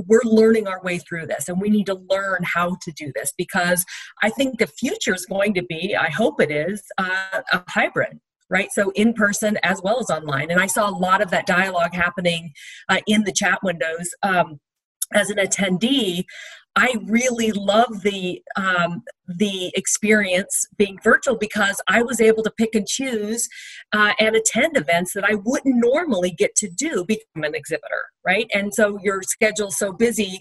[0.07, 3.33] we're learning our way through this and we need to learn how to do this
[3.37, 3.85] because
[4.21, 8.19] I think the future is going to be, I hope it is, uh, a hybrid
[8.51, 8.71] right?
[8.71, 10.49] So in person as well as online.
[10.49, 12.51] And I saw a lot of that dialogue happening
[12.89, 14.09] uh, in the chat windows.
[14.23, 14.59] Um,
[15.13, 16.25] as an attendee,
[16.75, 22.73] I really love the um, the experience being virtual because I was able to pick
[22.73, 23.47] and choose
[23.93, 28.49] uh, and attend events that I wouldn't normally get to do become an exhibitor, right?
[28.53, 30.39] And so your schedule's so busy,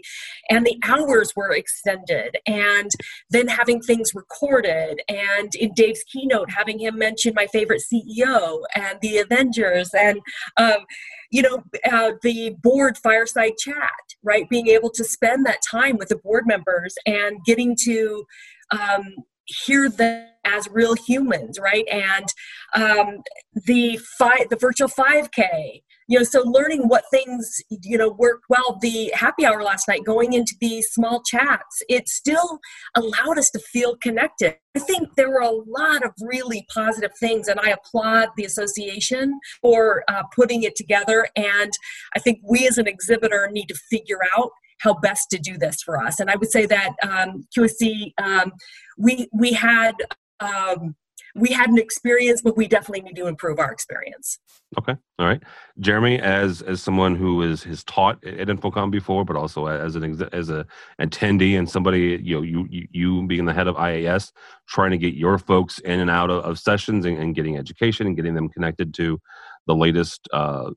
[0.51, 2.91] and the hours were extended, and
[3.31, 8.99] then having things recorded, and in Dave's keynote, having him mention my favorite CEO and
[9.03, 10.21] the Avengers, and
[10.57, 10.85] um,
[11.31, 13.91] you know, uh, the board fireside chat,
[14.23, 14.49] right?
[14.49, 18.25] Being able to spend that time with the board members and getting to
[18.71, 21.87] um, hear them as real humans, right?
[21.89, 22.27] And
[22.75, 23.23] um,
[23.55, 28.79] the five, the virtual 5K, you know so learning what things you know work well.
[28.81, 32.59] The happy hour last night going into these small chats it still
[32.97, 34.57] allowed us to feel connected.
[34.75, 39.39] I think there were a lot of really positive things and i applaud the association
[39.61, 41.29] for uh, putting it together.
[41.37, 41.73] And
[42.17, 45.83] i think we as an exhibitor need to figure out how best to do this
[45.83, 48.53] for us and i would say that um, qsc um,
[48.97, 49.95] we we had
[50.41, 50.95] um,
[51.35, 54.39] we had an experience, but we definitely need to improve our experience.
[54.79, 55.43] Okay, all right,
[55.81, 60.23] Jeremy, as as someone who is has taught at InfoComm before, but also as an
[60.33, 60.67] as a
[61.01, 64.33] attendee and somebody you know you you, being the head of IAS,
[64.69, 68.07] trying to get your folks in and out of, of sessions and, and, getting education
[68.07, 69.19] and getting them connected to
[69.67, 70.71] the latest uh,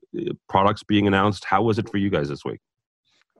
[0.48, 1.44] products being announced.
[1.44, 2.60] How was it for you guys this week?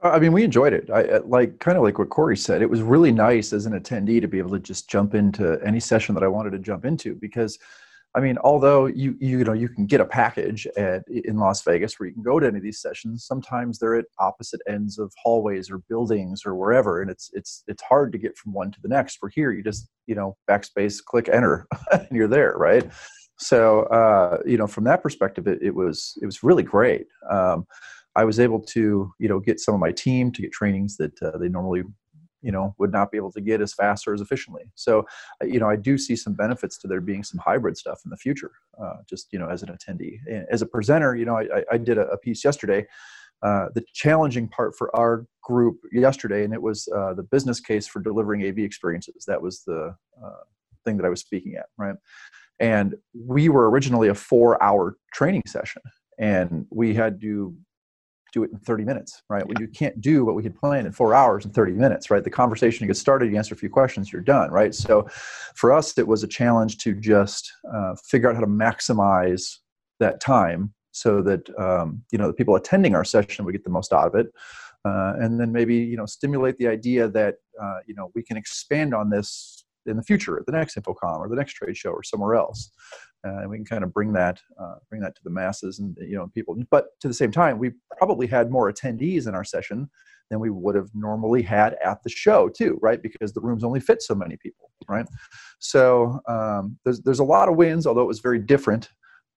[0.03, 0.91] I mean, we enjoyed it.
[0.91, 2.61] I like kind of like what Corey said.
[2.61, 5.79] It was really nice as an attendee to be able to just jump into any
[5.79, 7.57] session that I wanted to jump into because,
[8.15, 11.99] I mean, although you you know you can get a package at in Las Vegas
[11.99, 15.13] where you can go to any of these sessions, sometimes they're at opposite ends of
[15.23, 18.81] hallways or buildings or wherever, and it's it's it's hard to get from one to
[18.83, 19.19] the next.
[19.19, 22.91] For here, you just you know backspace, click enter, and you're there, right?
[23.39, 27.07] So uh, you know, from that perspective, it, it was it was really great.
[27.31, 27.67] Um,
[28.15, 31.21] I was able to, you know, get some of my team to get trainings that
[31.23, 31.83] uh, they normally,
[32.43, 34.65] you know, would not be able to get as fast or as efficiently.
[34.75, 35.07] So,
[35.43, 38.17] you know, I do see some benefits to there being some hybrid stuff in the
[38.17, 38.51] future.
[38.83, 40.19] Uh, just you know, as an attendee,
[40.51, 42.87] as a presenter, you know, I, I did a, piece yesterday.
[43.43, 47.89] Uh, the challenging part for our group yesterday, and it was uh, the business case
[47.89, 49.25] for delivering AV experiences.
[49.27, 50.31] That was the uh,
[50.85, 51.97] thing that I was speaking at, right?
[52.61, 55.83] And we were originally a four-hour training session,
[56.21, 57.57] and we had to
[58.33, 59.47] do it in 30 minutes, right?
[59.47, 62.25] Well, you can't do what we had planned in four hours and 30 minutes, right?
[62.25, 64.75] The conversation gets started, you answer a few questions, you're done, right?
[64.75, 65.07] So
[65.55, 69.59] for us, it was a challenge to just uh, figure out how to maximize
[70.01, 73.71] that time so that um, you know the people attending our session would get the
[73.71, 74.27] most out of it,
[74.85, 78.37] uh, and then maybe you know stimulate the idea that uh, you know we can
[78.37, 81.91] expand on this in the future at the next InfoComm or the next trade show
[81.91, 82.71] or somewhere else.
[83.27, 85.97] Uh, and we can kind of bring that uh, bring that to the masses and
[86.01, 89.45] you know people but to the same time we probably had more attendees in our
[89.45, 89.89] session
[90.29, 93.01] than we would have normally had at the show too right?
[93.01, 95.07] Because the rooms only fit so many people right?
[95.61, 98.89] So um, there's there's a lot of wins although it was very different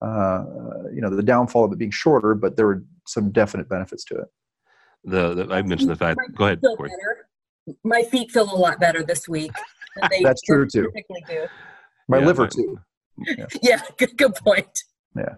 [0.01, 0.43] uh,
[0.91, 4.15] you know the downfall of it being shorter but there were some definite benefits to
[4.15, 4.27] it.
[5.03, 6.59] The, the i mentioned the fact go ahead
[7.83, 9.51] my feet feel a lot better this week
[10.21, 10.91] that's true too
[12.07, 12.79] my yeah, liver my, too
[13.17, 14.83] yeah, yeah good, good point.
[15.15, 15.35] Yeah.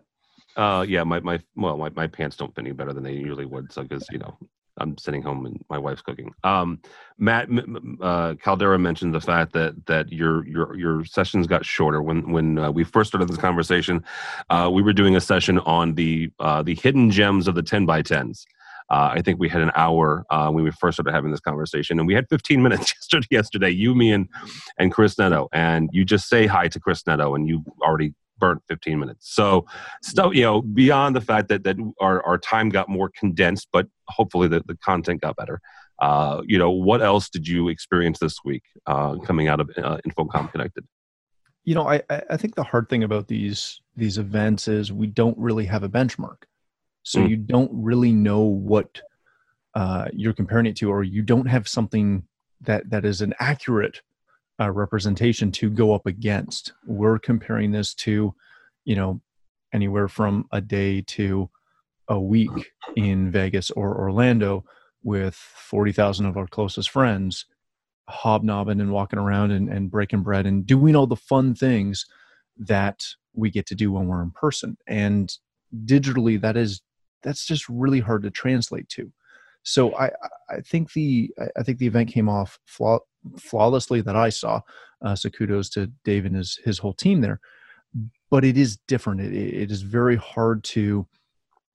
[0.55, 3.45] Uh, yeah, my, my well, my, my pants don't fit any better than they usually
[3.45, 3.71] would.
[3.71, 4.35] So, because you know,
[4.79, 6.33] I'm sitting home and my wife's cooking.
[6.43, 6.79] Um,
[7.19, 7.47] Matt
[8.01, 12.57] uh, Caldera mentioned the fact that that your your your sessions got shorter when when
[12.57, 14.03] uh, we first started this conversation.
[14.49, 17.85] Uh, we were doing a session on the uh, the hidden gems of the 10
[17.85, 18.45] by 10s.
[18.89, 21.99] Uh, I think we had an hour uh, when we first started having this conversation,
[21.99, 23.27] and we had 15 minutes yesterday.
[23.31, 24.27] Yesterday, you, me, and
[24.77, 28.61] and Chris Neto, and you just say hi to Chris Neto, and you already burnt
[28.67, 29.33] 15 minutes.
[29.33, 29.65] So,
[30.01, 33.87] so you know, beyond the fact that that our, our time got more condensed, but
[34.07, 35.59] hopefully the, the content got better.
[35.99, 39.97] Uh, you know, what else did you experience this week uh, coming out of uh,
[40.07, 40.85] InfoComm Connected?
[41.63, 45.37] You know, I I think the hard thing about these these events is we don't
[45.37, 46.43] really have a benchmark,
[47.07, 47.29] so mm.
[47.29, 49.01] you don't really know what
[49.75, 52.23] uh, you're comparing it to, or you don't have something
[52.59, 54.01] that that is an accurate
[54.59, 56.73] uh, representation to go up against.
[56.85, 58.35] We're comparing this to,
[58.83, 59.21] you know,
[59.73, 61.49] anywhere from a day to
[62.09, 64.65] a week in Vegas or Orlando
[65.01, 67.45] with 40,000 of our closest friends
[68.09, 72.05] hobnobbing and walking around and, and breaking bread and doing all the fun things
[72.57, 74.77] that we get to do when we're in person.
[74.87, 75.33] And
[75.85, 76.81] digitally, that is
[77.23, 79.11] that's just really hard to translate to.
[79.63, 80.11] So I
[80.49, 82.99] I think the I think the event came off flaw,
[83.37, 84.61] flawlessly that I saw.
[85.01, 87.41] Uh, so kudos to Dave and his his whole team there.
[88.29, 89.21] But it is different.
[89.21, 91.05] It, it is very hard to,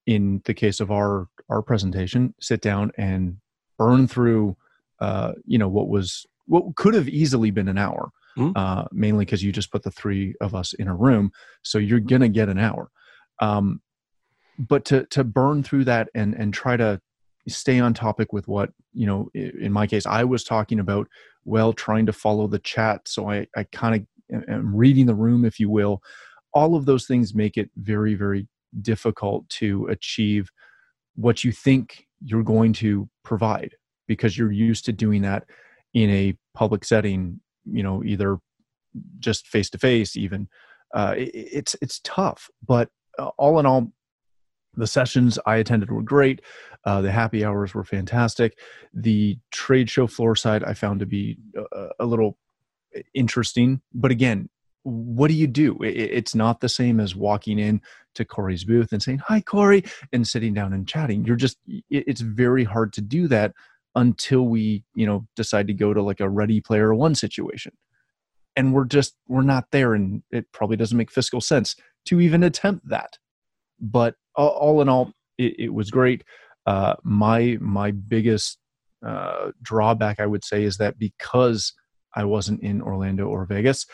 [0.07, 3.37] in the case of our our presentation, sit down and
[3.79, 4.57] burn through,
[5.01, 8.11] uh, you know, what was what could have easily been an hour.
[8.39, 8.53] Mm-hmm.
[8.57, 11.31] Uh, mainly because you just put the three of us in a room,
[11.63, 12.91] so you're gonna get an hour.
[13.41, 13.83] Um,
[14.59, 17.01] but to to burn through that and and try to
[17.49, 21.09] stay on topic with what you know in my case i was talking about
[21.45, 23.09] well trying to follow the chat.
[23.09, 26.03] So i i kind of am reading the room if you will.
[26.55, 28.49] All of those things make it very very
[28.81, 30.51] difficult to achieve
[31.15, 33.75] what you think you're going to provide
[34.07, 35.45] because you're used to doing that
[35.95, 38.39] in a public setting you know either
[39.19, 40.49] just face to face even.
[40.95, 43.91] Uh, it, it's it's tough but uh, all in all
[44.75, 46.41] the sessions I attended were great.
[46.85, 48.59] Uh, the happy hours were fantastic.
[48.93, 51.39] The trade show floor side I found to be
[51.73, 52.39] a, a little
[53.15, 53.81] interesting.
[53.95, 54.49] But again,
[54.83, 55.79] what do you do?
[55.83, 57.81] It, it's not the same as walking in
[58.15, 61.25] to Corey's booth and saying, Hi, Corey, and sitting down and chatting.
[61.25, 63.53] You're just, it, it's very hard to do that
[63.95, 67.73] until we, you know, decide to go to like a ready player one situation.
[68.57, 69.95] And we're just, we're not there.
[69.95, 73.19] And it probably doesn't make fiscal sense to even attempt that.
[73.81, 76.25] But all, in all, it, it was great.
[76.67, 78.59] Uh, my my biggest
[79.05, 81.73] uh, drawback, I would say, is that because
[82.15, 83.87] I wasn't in Orlando or Vegas,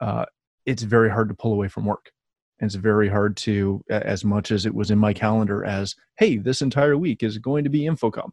[0.00, 0.26] uh,
[0.64, 2.10] it's very hard to pull away from work.
[2.58, 6.38] And it's very hard to, as much as it was in my calendar, as hey,
[6.38, 8.30] this entire week is going to be InfoComm.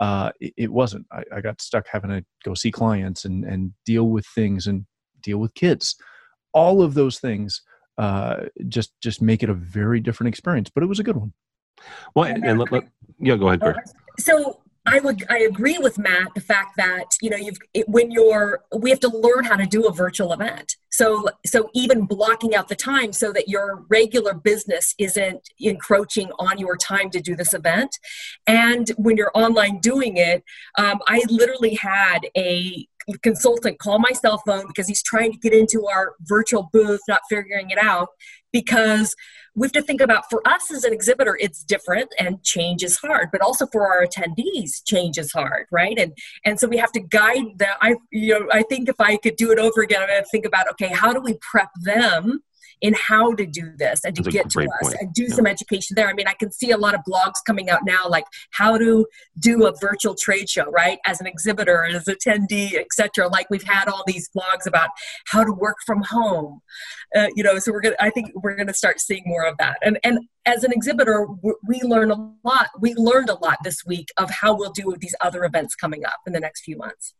[0.00, 1.06] Uh, it, it, wasn't.
[1.12, 4.84] I, I, got stuck having to go see clients and and deal with things and
[5.22, 5.96] deal with kids.
[6.52, 7.62] All of those things
[7.98, 10.70] uh, just just make it a very different experience.
[10.70, 11.32] But it was a good one.
[12.14, 13.76] Well, and, and let, let, yeah, go ahead, Greg.
[14.18, 18.10] So I would I agree with Matt the fact that you know you've it, when
[18.10, 20.76] you're we have to learn how to do a virtual event.
[20.90, 26.58] So so even blocking out the time so that your regular business isn't encroaching on
[26.58, 27.98] your time to do this event,
[28.46, 30.44] and when you're online doing it,
[30.78, 32.86] um, I literally had a
[33.22, 37.20] consultant call my cell phone because he's trying to get into our virtual booth, not
[37.28, 38.08] figuring it out
[38.52, 39.14] because
[39.54, 42.96] we have to think about for us as an exhibitor it's different and change is
[42.98, 45.98] hard but also for our attendees change is hard right?
[45.98, 49.16] And and so we have to guide that i you know i think if i
[49.16, 52.40] could do it over again i'm to think about okay how do we prep them
[52.82, 54.96] in how to do this and to That's get to us point.
[55.00, 55.34] and do yeah.
[55.34, 56.08] some education there.
[56.08, 59.06] I mean, I can see a lot of blogs coming out now, like how to
[59.38, 60.98] do a virtual trade show, right?
[61.06, 63.28] As an exhibitor, as attendee, etc.
[63.28, 64.90] Like we've had all these blogs about
[65.26, 66.60] how to work from home.
[67.14, 67.96] Uh, you know, so we're gonna.
[68.00, 69.78] I think we're gonna start seeing more of that.
[69.82, 71.26] And and as an exhibitor,
[71.66, 72.68] we learn a lot.
[72.78, 76.04] We learned a lot this week of how we'll do with these other events coming
[76.04, 77.14] up in the next few months.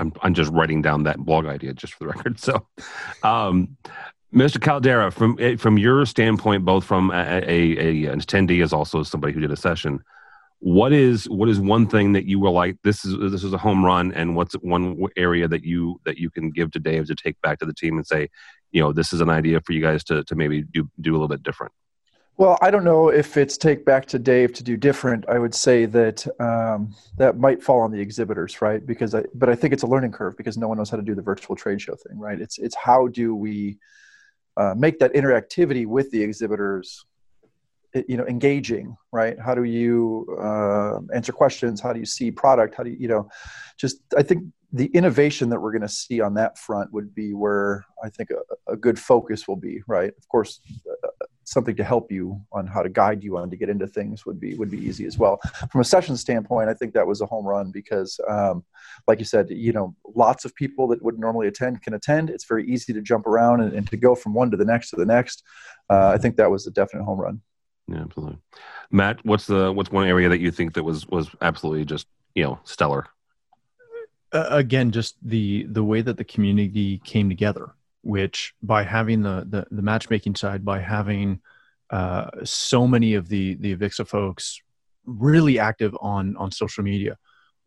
[0.00, 2.38] I'm, I'm just writing down that blog idea just for the record.
[2.38, 2.66] So,
[3.22, 3.76] um,
[4.32, 4.60] Mr.
[4.60, 9.02] Caldera, from eh, from your standpoint, both from a, a, a, an attendee as also
[9.02, 10.02] somebody who did a session,
[10.60, 13.58] what is what is one thing that you were like this is this is a
[13.58, 17.14] home run, and what's one area that you that you can give to Dave to
[17.14, 18.28] take back to the team and say,
[18.70, 21.14] you know, this is an idea for you guys to to maybe do do a
[21.14, 21.72] little bit different.
[22.36, 25.28] Well, I don't know if it's take back to Dave to do different.
[25.28, 28.84] I would say that um, that might fall on the exhibitors, right?
[28.84, 31.02] Because I, but I think it's a learning curve because no one knows how to
[31.02, 32.40] do the virtual trade show thing, right?
[32.40, 33.78] It's it's how do we
[34.58, 37.04] uh, make that interactivity with the exhibitors
[38.06, 39.36] you know engaging right?
[39.40, 41.80] How do you uh, answer questions?
[41.80, 42.74] How do you see product?
[42.74, 43.28] How do you you know
[43.78, 47.32] just i think the innovation that we're going to see on that front would be
[47.32, 50.12] where i think a, a, good focus will be right?
[50.18, 51.08] Of course uh,
[51.48, 54.38] something to help you on how to guide you on to get into things would
[54.38, 55.40] be would be easy as well.
[55.70, 58.64] From a session standpoint, I think that was a home run because, um,
[59.06, 62.28] like you said, you know, lots of people that would normally attend can attend.
[62.28, 64.90] It's very easy to jump around and, and to go from one to the next
[64.90, 65.42] to the next.
[65.88, 67.40] Uh, I think that was a definite home run.
[67.88, 68.38] Yeah, absolutely.
[68.90, 72.44] Matt, what's the what's one area that you think that was was absolutely just you
[72.44, 73.06] know stellar?
[74.30, 77.72] Uh, again, just the the way that the community came together
[78.08, 81.40] which by having the the, the matchmaking side, by having
[81.90, 84.62] uh, so many of the the Avixa folks
[85.04, 87.18] really active on on social media,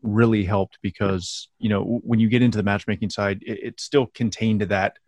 [0.02, 4.08] really helped because you know when you get into the matchmaking side, it, it's still
[4.14, 4.98] contained to that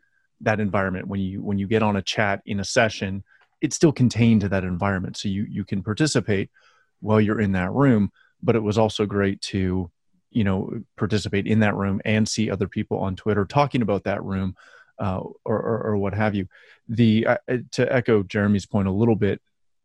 [0.40, 1.08] that environment.
[1.08, 3.24] When you when you get on a chat in a session,
[3.60, 6.48] it's still contained to that environment, so you you can participate
[7.00, 8.12] while you're in that room.
[8.40, 9.90] But it was also great to
[10.30, 14.22] you know participate in that room and see other people on Twitter talking about that
[14.22, 14.54] room
[14.98, 16.46] uh, or, or, or, what have you.
[16.88, 17.36] The uh,
[17.72, 19.40] to echo Jeremy's point a little bit,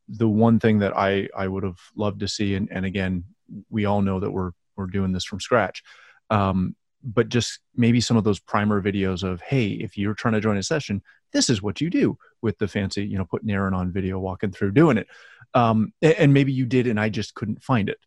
[0.07, 3.23] the one thing that I I would have loved to see, and, and again,
[3.69, 5.83] we all know that we're we're doing this from scratch,
[6.29, 10.41] um, but just maybe some of those primer videos of hey, if you're trying to
[10.41, 11.01] join a session,
[11.33, 14.51] this is what you do with the fancy, you know, putting Aaron on video walking
[14.51, 15.07] through doing it,
[15.53, 17.99] um, and maybe you did, and I just couldn't find it.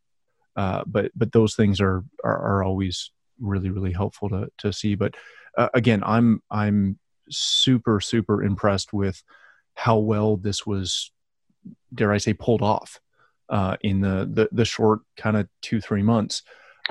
[0.55, 3.11] Uh, but but those things are, are, are always
[3.43, 4.95] really really helpful to to see.
[4.95, 5.15] But
[5.59, 9.23] uh, again, I'm I'm super super impressed with
[9.75, 11.13] how well this was,
[11.95, 13.01] dare I say, pulled off
[13.49, 16.43] uh, in the, the the short kind of two three months.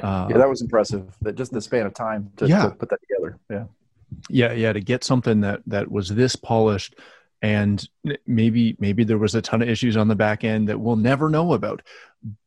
[0.01, 1.15] Uh, yeah, that was impressive.
[1.21, 2.63] That just the span of time to, yeah.
[2.63, 3.39] to put that together.
[3.49, 3.65] Yeah,
[4.29, 4.73] yeah, yeah.
[4.73, 6.95] To get something that that was this polished
[7.41, 7.87] and
[8.27, 11.29] maybe maybe there was a ton of issues on the back end that we'll never
[11.29, 11.81] know about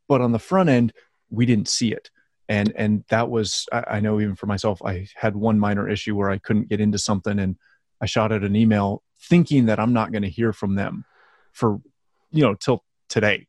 [0.08, 0.92] but on the front end
[1.30, 2.10] we didn't see it
[2.48, 6.14] and and that was I, I, know even for myself i had one minor issue
[6.14, 7.56] where i couldn't get into something and
[8.00, 11.04] i shot out an email thinking that i'm not going to hear from them
[11.52, 11.80] for
[12.30, 13.46] you know till today.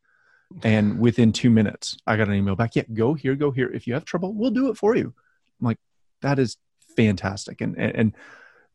[0.62, 3.68] And within two minutes i got an email back yeah go here go here.
[3.68, 5.12] If you have trouble we'll do it for you.
[5.60, 5.78] I'm like
[6.22, 6.56] that is
[6.96, 7.60] fantastic.
[7.60, 8.16] And and, and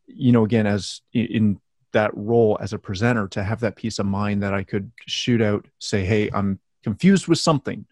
[0.06, 1.60] you know again as in
[1.92, 5.40] that role as a presenter to have that peace of mind that i could shoot
[5.40, 7.86] out say hey i'm confused with something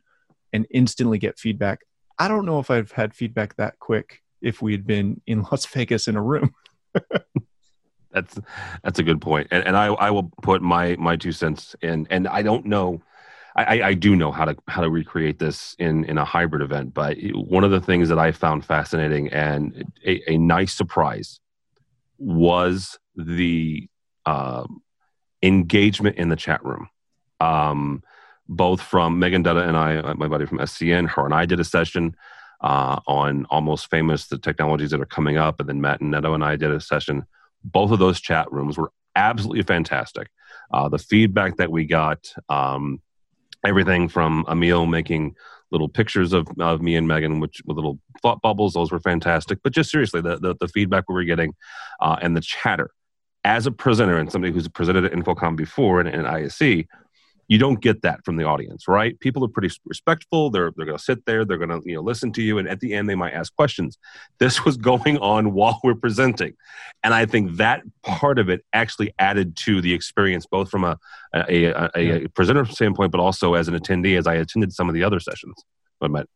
[0.53, 1.81] and instantly get feedback
[2.21, 5.65] I don't know if I've had feedback that quick if we had been in Las
[5.65, 6.55] Vegas in a room.
[8.13, 8.39] that's
[8.85, 12.07] that's a good point, and and I I will put my my two cents in,
[12.11, 13.01] and I don't know.
[13.57, 16.95] I, I do know how to how to recreate this in in a hybrid event,
[16.95, 21.41] but one of the things that I found fascinating and a, a nice surprise
[22.19, 23.89] was the
[24.27, 24.83] um,
[25.43, 26.89] engagement in the chat room.
[27.41, 28.03] Um,
[28.51, 31.61] both from Megan Dutta and I, uh, my buddy from SCN, her and I did
[31.61, 32.17] a session
[32.61, 35.61] uh, on almost famous, the technologies that are coming up.
[35.61, 37.25] And then Matt and Neto and I did a session.
[37.63, 40.31] Both of those chat rooms were absolutely fantastic.
[40.73, 43.01] Uh, the feedback that we got, um,
[43.65, 45.37] everything from Emil making
[45.71, 49.61] little pictures of, of me and Megan, which with little thought bubbles, those were fantastic.
[49.63, 51.55] But just seriously, the, the, the feedback we were getting
[52.01, 52.91] uh, and the chatter
[53.45, 56.85] as a presenter and somebody who's presented at InfoComm before and, and ISE,
[57.51, 59.19] you don't get that from the audience right?
[59.19, 60.51] People are pretty respectful.
[60.51, 61.45] They're they're going to sit there.
[61.45, 62.59] They're going to you know listen to you.
[62.59, 63.99] And at the end they might ask questions.
[64.39, 66.55] This was going on while we're presenting.
[67.03, 70.97] And i think that part of it actually added to the experience both from a
[71.35, 74.89] a, a, a, a presenter standpoint but also as an attendee as i attended some
[74.89, 75.57] of the other sessions.
[75.99, 76.29] But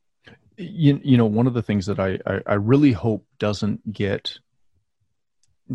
[0.56, 4.38] you, you know one of the things that I, I i really hope doesn't get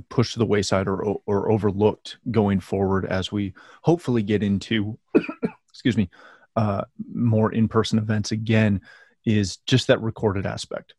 [0.10, 4.98] pushed to the wayside or, or overlooked going forward as we hopefully get into
[5.70, 6.10] excuse me
[6.56, 6.84] uh,
[7.14, 8.82] more in-person events again
[9.26, 10.94] is just that recorded aspect.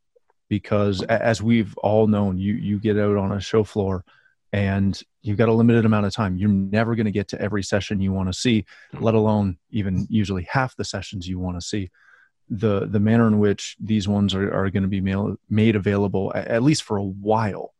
[0.48, 4.04] Because as we've all known you you get out on a show floor
[4.52, 6.36] and you've got a limited amount of time.
[6.36, 8.64] You're never going to get to every session you want to see
[8.98, 11.90] let alone even usually half the sessions you want to see.
[12.48, 16.32] The the manner in which these ones are, are going to be mail, made available
[16.34, 17.74] at least for a while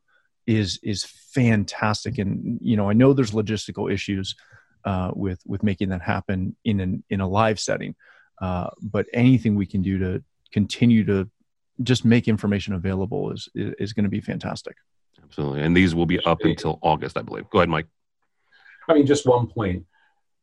[0.47, 2.17] is is fantastic.
[2.17, 4.35] And you know i know there's logistical issues
[4.85, 7.95] uh, with with making that happen in an in a live setting.
[8.41, 11.29] Uh, but anything we can do to continue to
[11.83, 14.75] just make information available is is, is going to be fantastic.
[15.23, 15.61] Absolutely.
[15.61, 17.49] And these will be up until august i believe.
[17.49, 17.87] Go ahead mike.
[18.87, 19.85] I mean just one point.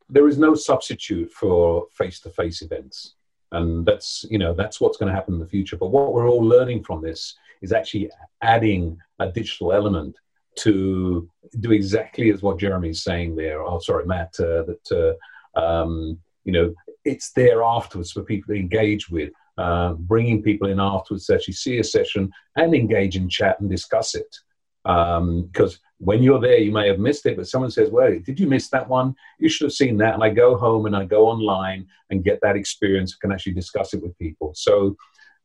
[0.08, 3.14] There is no substitute for face-to-face events.
[3.52, 5.76] And that's you know that's what's going to happen in the future.
[5.76, 8.10] But what we're all learning from this is actually
[8.42, 10.16] adding a digital element
[10.56, 11.28] to
[11.60, 13.62] do exactly as what Jeremy's saying there.
[13.62, 15.16] Oh, sorry, Matt, uh, that
[15.56, 20.68] uh, um, you know it's there afterwards for people to engage with, uh, bringing people
[20.68, 24.36] in afterwards to actually see a session and engage in chat and discuss it.
[24.84, 28.38] Because um, when you're there, you may have missed it, but someone says, Well, did
[28.38, 29.14] you miss that one?
[29.38, 30.14] You should have seen that.
[30.14, 33.52] And I go home and I go online and get that experience, and can actually
[33.54, 34.52] discuss it with people.
[34.54, 34.96] So,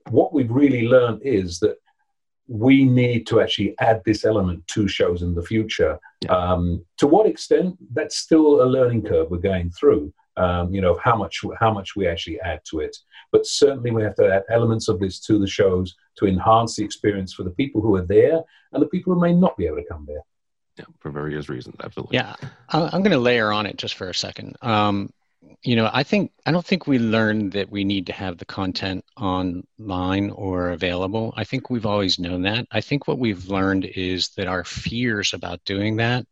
[0.09, 1.77] what we've really learned is that
[2.47, 5.97] we need to actually add this element to shows in the future.
[6.21, 6.31] Yeah.
[6.31, 7.77] Um, to what extent?
[7.93, 10.13] That's still a learning curve we're going through.
[10.35, 12.97] Um, you know how much how much we actually add to it,
[13.31, 16.83] but certainly we have to add elements of this to the shows to enhance the
[16.83, 18.41] experience for the people who are there
[18.71, 20.23] and the people who may not be able to come there.
[20.77, 22.17] Yeah, for various reasons, absolutely.
[22.17, 22.35] Yeah,
[22.69, 24.57] I'm going to layer on it just for a second.
[24.63, 25.13] Um,
[25.63, 28.45] you know, I think I don't think we learned that we need to have the
[28.45, 31.33] content online or available.
[31.37, 32.67] I think we've always known that.
[32.71, 36.25] I think what we've learned is that our fears about doing that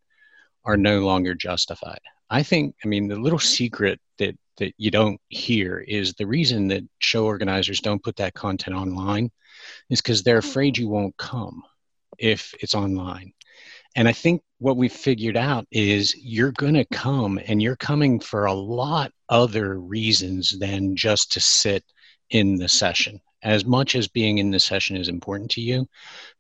[0.65, 2.01] are no longer justified.
[2.29, 6.67] I think, I mean, the little secret that that you don't hear is the reason
[6.67, 9.31] that show organizers don't put that content online
[9.89, 10.49] is because they're mm-hmm.
[10.49, 11.63] afraid you won't come
[12.17, 13.33] if it's online.
[13.95, 18.19] And I think what we've figured out is you're going to come and you're coming
[18.19, 21.83] for a lot other reasons than just to sit
[22.29, 23.19] in the session.
[23.43, 25.87] As much as being in the session is important to you,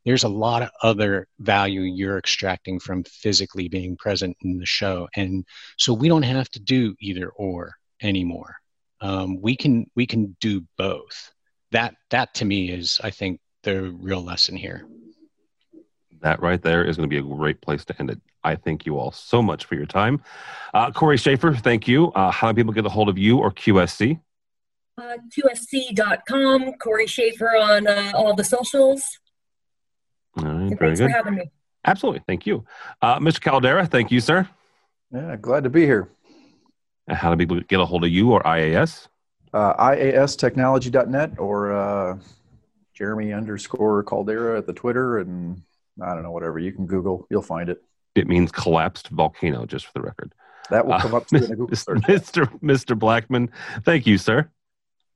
[0.05, 5.07] there's a lot of other value you're extracting from physically being present in the show.
[5.15, 5.43] And
[5.77, 7.73] so we don't have to do either or
[8.03, 8.55] anymore.
[9.01, 11.33] Um, we can we can do both.
[11.71, 14.85] That that to me is I think the real lesson here
[16.21, 18.19] that right there is going to be a great place to end it.
[18.43, 20.21] I thank you all so much for your time.
[20.73, 22.11] Uh, Corey Schaefer, thank you.
[22.13, 24.19] Uh, how do people get a hold of you or QSC?
[24.97, 29.03] Uh, QSC.com, Corey Schaefer on uh, all the socials.
[30.37, 31.09] All right, very good.
[31.09, 31.51] for having me.
[31.85, 32.21] Absolutely.
[32.27, 32.65] Thank you.
[33.01, 33.41] Uh, Mr.
[33.41, 34.47] Caldera, thank you, sir.
[35.11, 36.09] Yeah, glad to be here.
[37.09, 39.07] How do people get a hold of you or IAS?
[39.53, 42.17] Uh, IAStechnology.net or uh,
[42.93, 45.61] Jeremy underscore Caldera at the Twitter and
[46.01, 46.59] I don't know, whatever.
[46.59, 47.81] You can Google, you'll find it.
[48.15, 50.33] It means collapsed volcano, just for the record.
[50.69, 52.01] That will come uh, up in the Google search.
[52.01, 52.59] Mr.
[52.61, 52.97] Mr.
[52.97, 53.49] Blackman,
[53.83, 54.49] thank you, sir.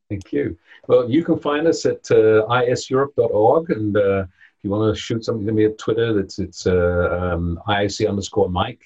[0.09, 0.57] Thank you.
[0.87, 4.27] Well, you can find us at uh, iseurope.org, and uh, if
[4.63, 8.49] you want to shoot something to me at Twitter, that's it's uh, um, ISE underscore
[8.49, 8.83] Mike,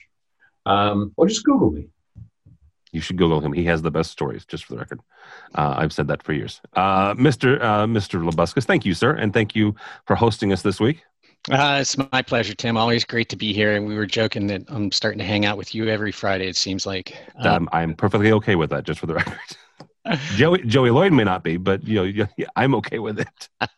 [0.66, 1.90] um, or just Google me.
[2.92, 3.54] You should Google him.
[3.54, 5.02] He has the best stories, just for the record.
[5.54, 6.62] Uh, I've said that for years.
[6.74, 7.62] Uh, Mr.
[7.62, 8.24] Uh, Mr.
[8.28, 9.76] Labuskes, thank you, sir, and thank you
[10.08, 11.04] for hosting us this week.
[11.50, 12.78] Uh, it's my pleasure, Tim.
[12.78, 13.76] Always great to be here.
[13.76, 16.48] And we were joking that I'm starting to hang out with you every Friday.
[16.48, 18.84] It seems like um, I'm perfectly okay with that.
[18.84, 19.40] Just for the record,
[20.36, 23.50] Joey Joey Lloyd may not be, but you know, yeah, I'm okay with it.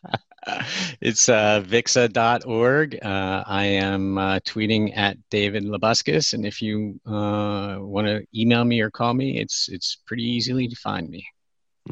[1.00, 2.98] it's uh, vixa.org.
[3.02, 8.64] Uh, I am uh, tweeting at David Labuskes, and if you uh, want to email
[8.64, 11.24] me or call me, it's it's pretty easily to find me.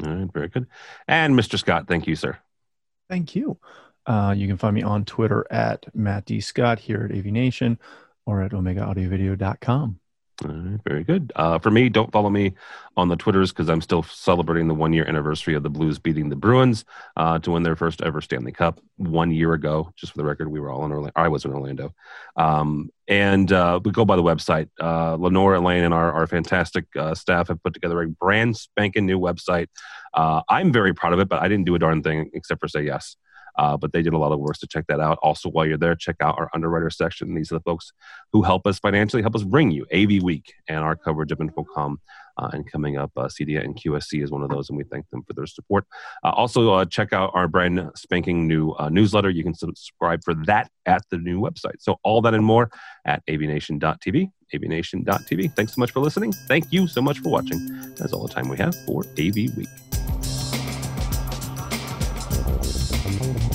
[0.03, 0.67] All right, very good.
[1.07, 1.57] And Mr.
[1.57, 2.37] Scott, thank you, sir.
[3.09, 3.57] Thank you.
[4.05, 6.41] Uh, you can find me on Twitter at Matt D.
[6.41, 7.77] Scott here at AV Nation
[8.25, 9.99] or at OmegaAudioVideo.com.
[10.43, 11.31] All right, very good.
[11.35, 12.53] Uh, for me, don't follow me
[12.97, 16.29] on the Twitters because I'm still celebrating the one year anniversary of the Blues beating
[16.29, 16.83] the Bruins
[17.15, 19.91] uh, to win their first ever Stanley Cup one year ago.
[19.95, 21.11] Just for the record, we were all in Orlando.
[21.15, 21.93] I was in Orlando.
[22.35, 24.69] Um, and uh, we go by the website.
[24.81, 29.05] Uh, Lenore, Elaine, and our, our fantastic uh, staff have put together a brand spanking
[29.05, 29.67] new website.
[30.13, 32.67] Uh, I'm very proud of it, but I didn't do a darn thing except for
[32.67, 33.15] say yes.
[33.57, 35.17] Uh, but they did a lot of work to check that out.
[35.21, 37.33] Also, while you're there, check out our underwriter section.
[37.35, 37.93] These are the folks
[38.31, 41.97] who help us financially, help us bring you AV Week and our coverage of InfoComm.
[42.37, 45.07] Uh, and coming up, uh, CEDIA and QSC is one of those, and we thank
[45.09, 45.85] them for their support.
[46.23, 49.29] Uh, also, uh, check out our brand spanking new uh, newsletter.
[49.29, 51.79] You can subscribe for that at the new website.
[51.79, 52.71] So, all that and more
[53.05, 55.55] at avnation.tv, avnation.tv.
[55.55, 56.31] Thanks so much for listening.
[56.47, 57.93] Thank you so much for watching.
[57.95, 59.67] That's all the time we have for AV Week.
[63.19, 63.50] Thank you.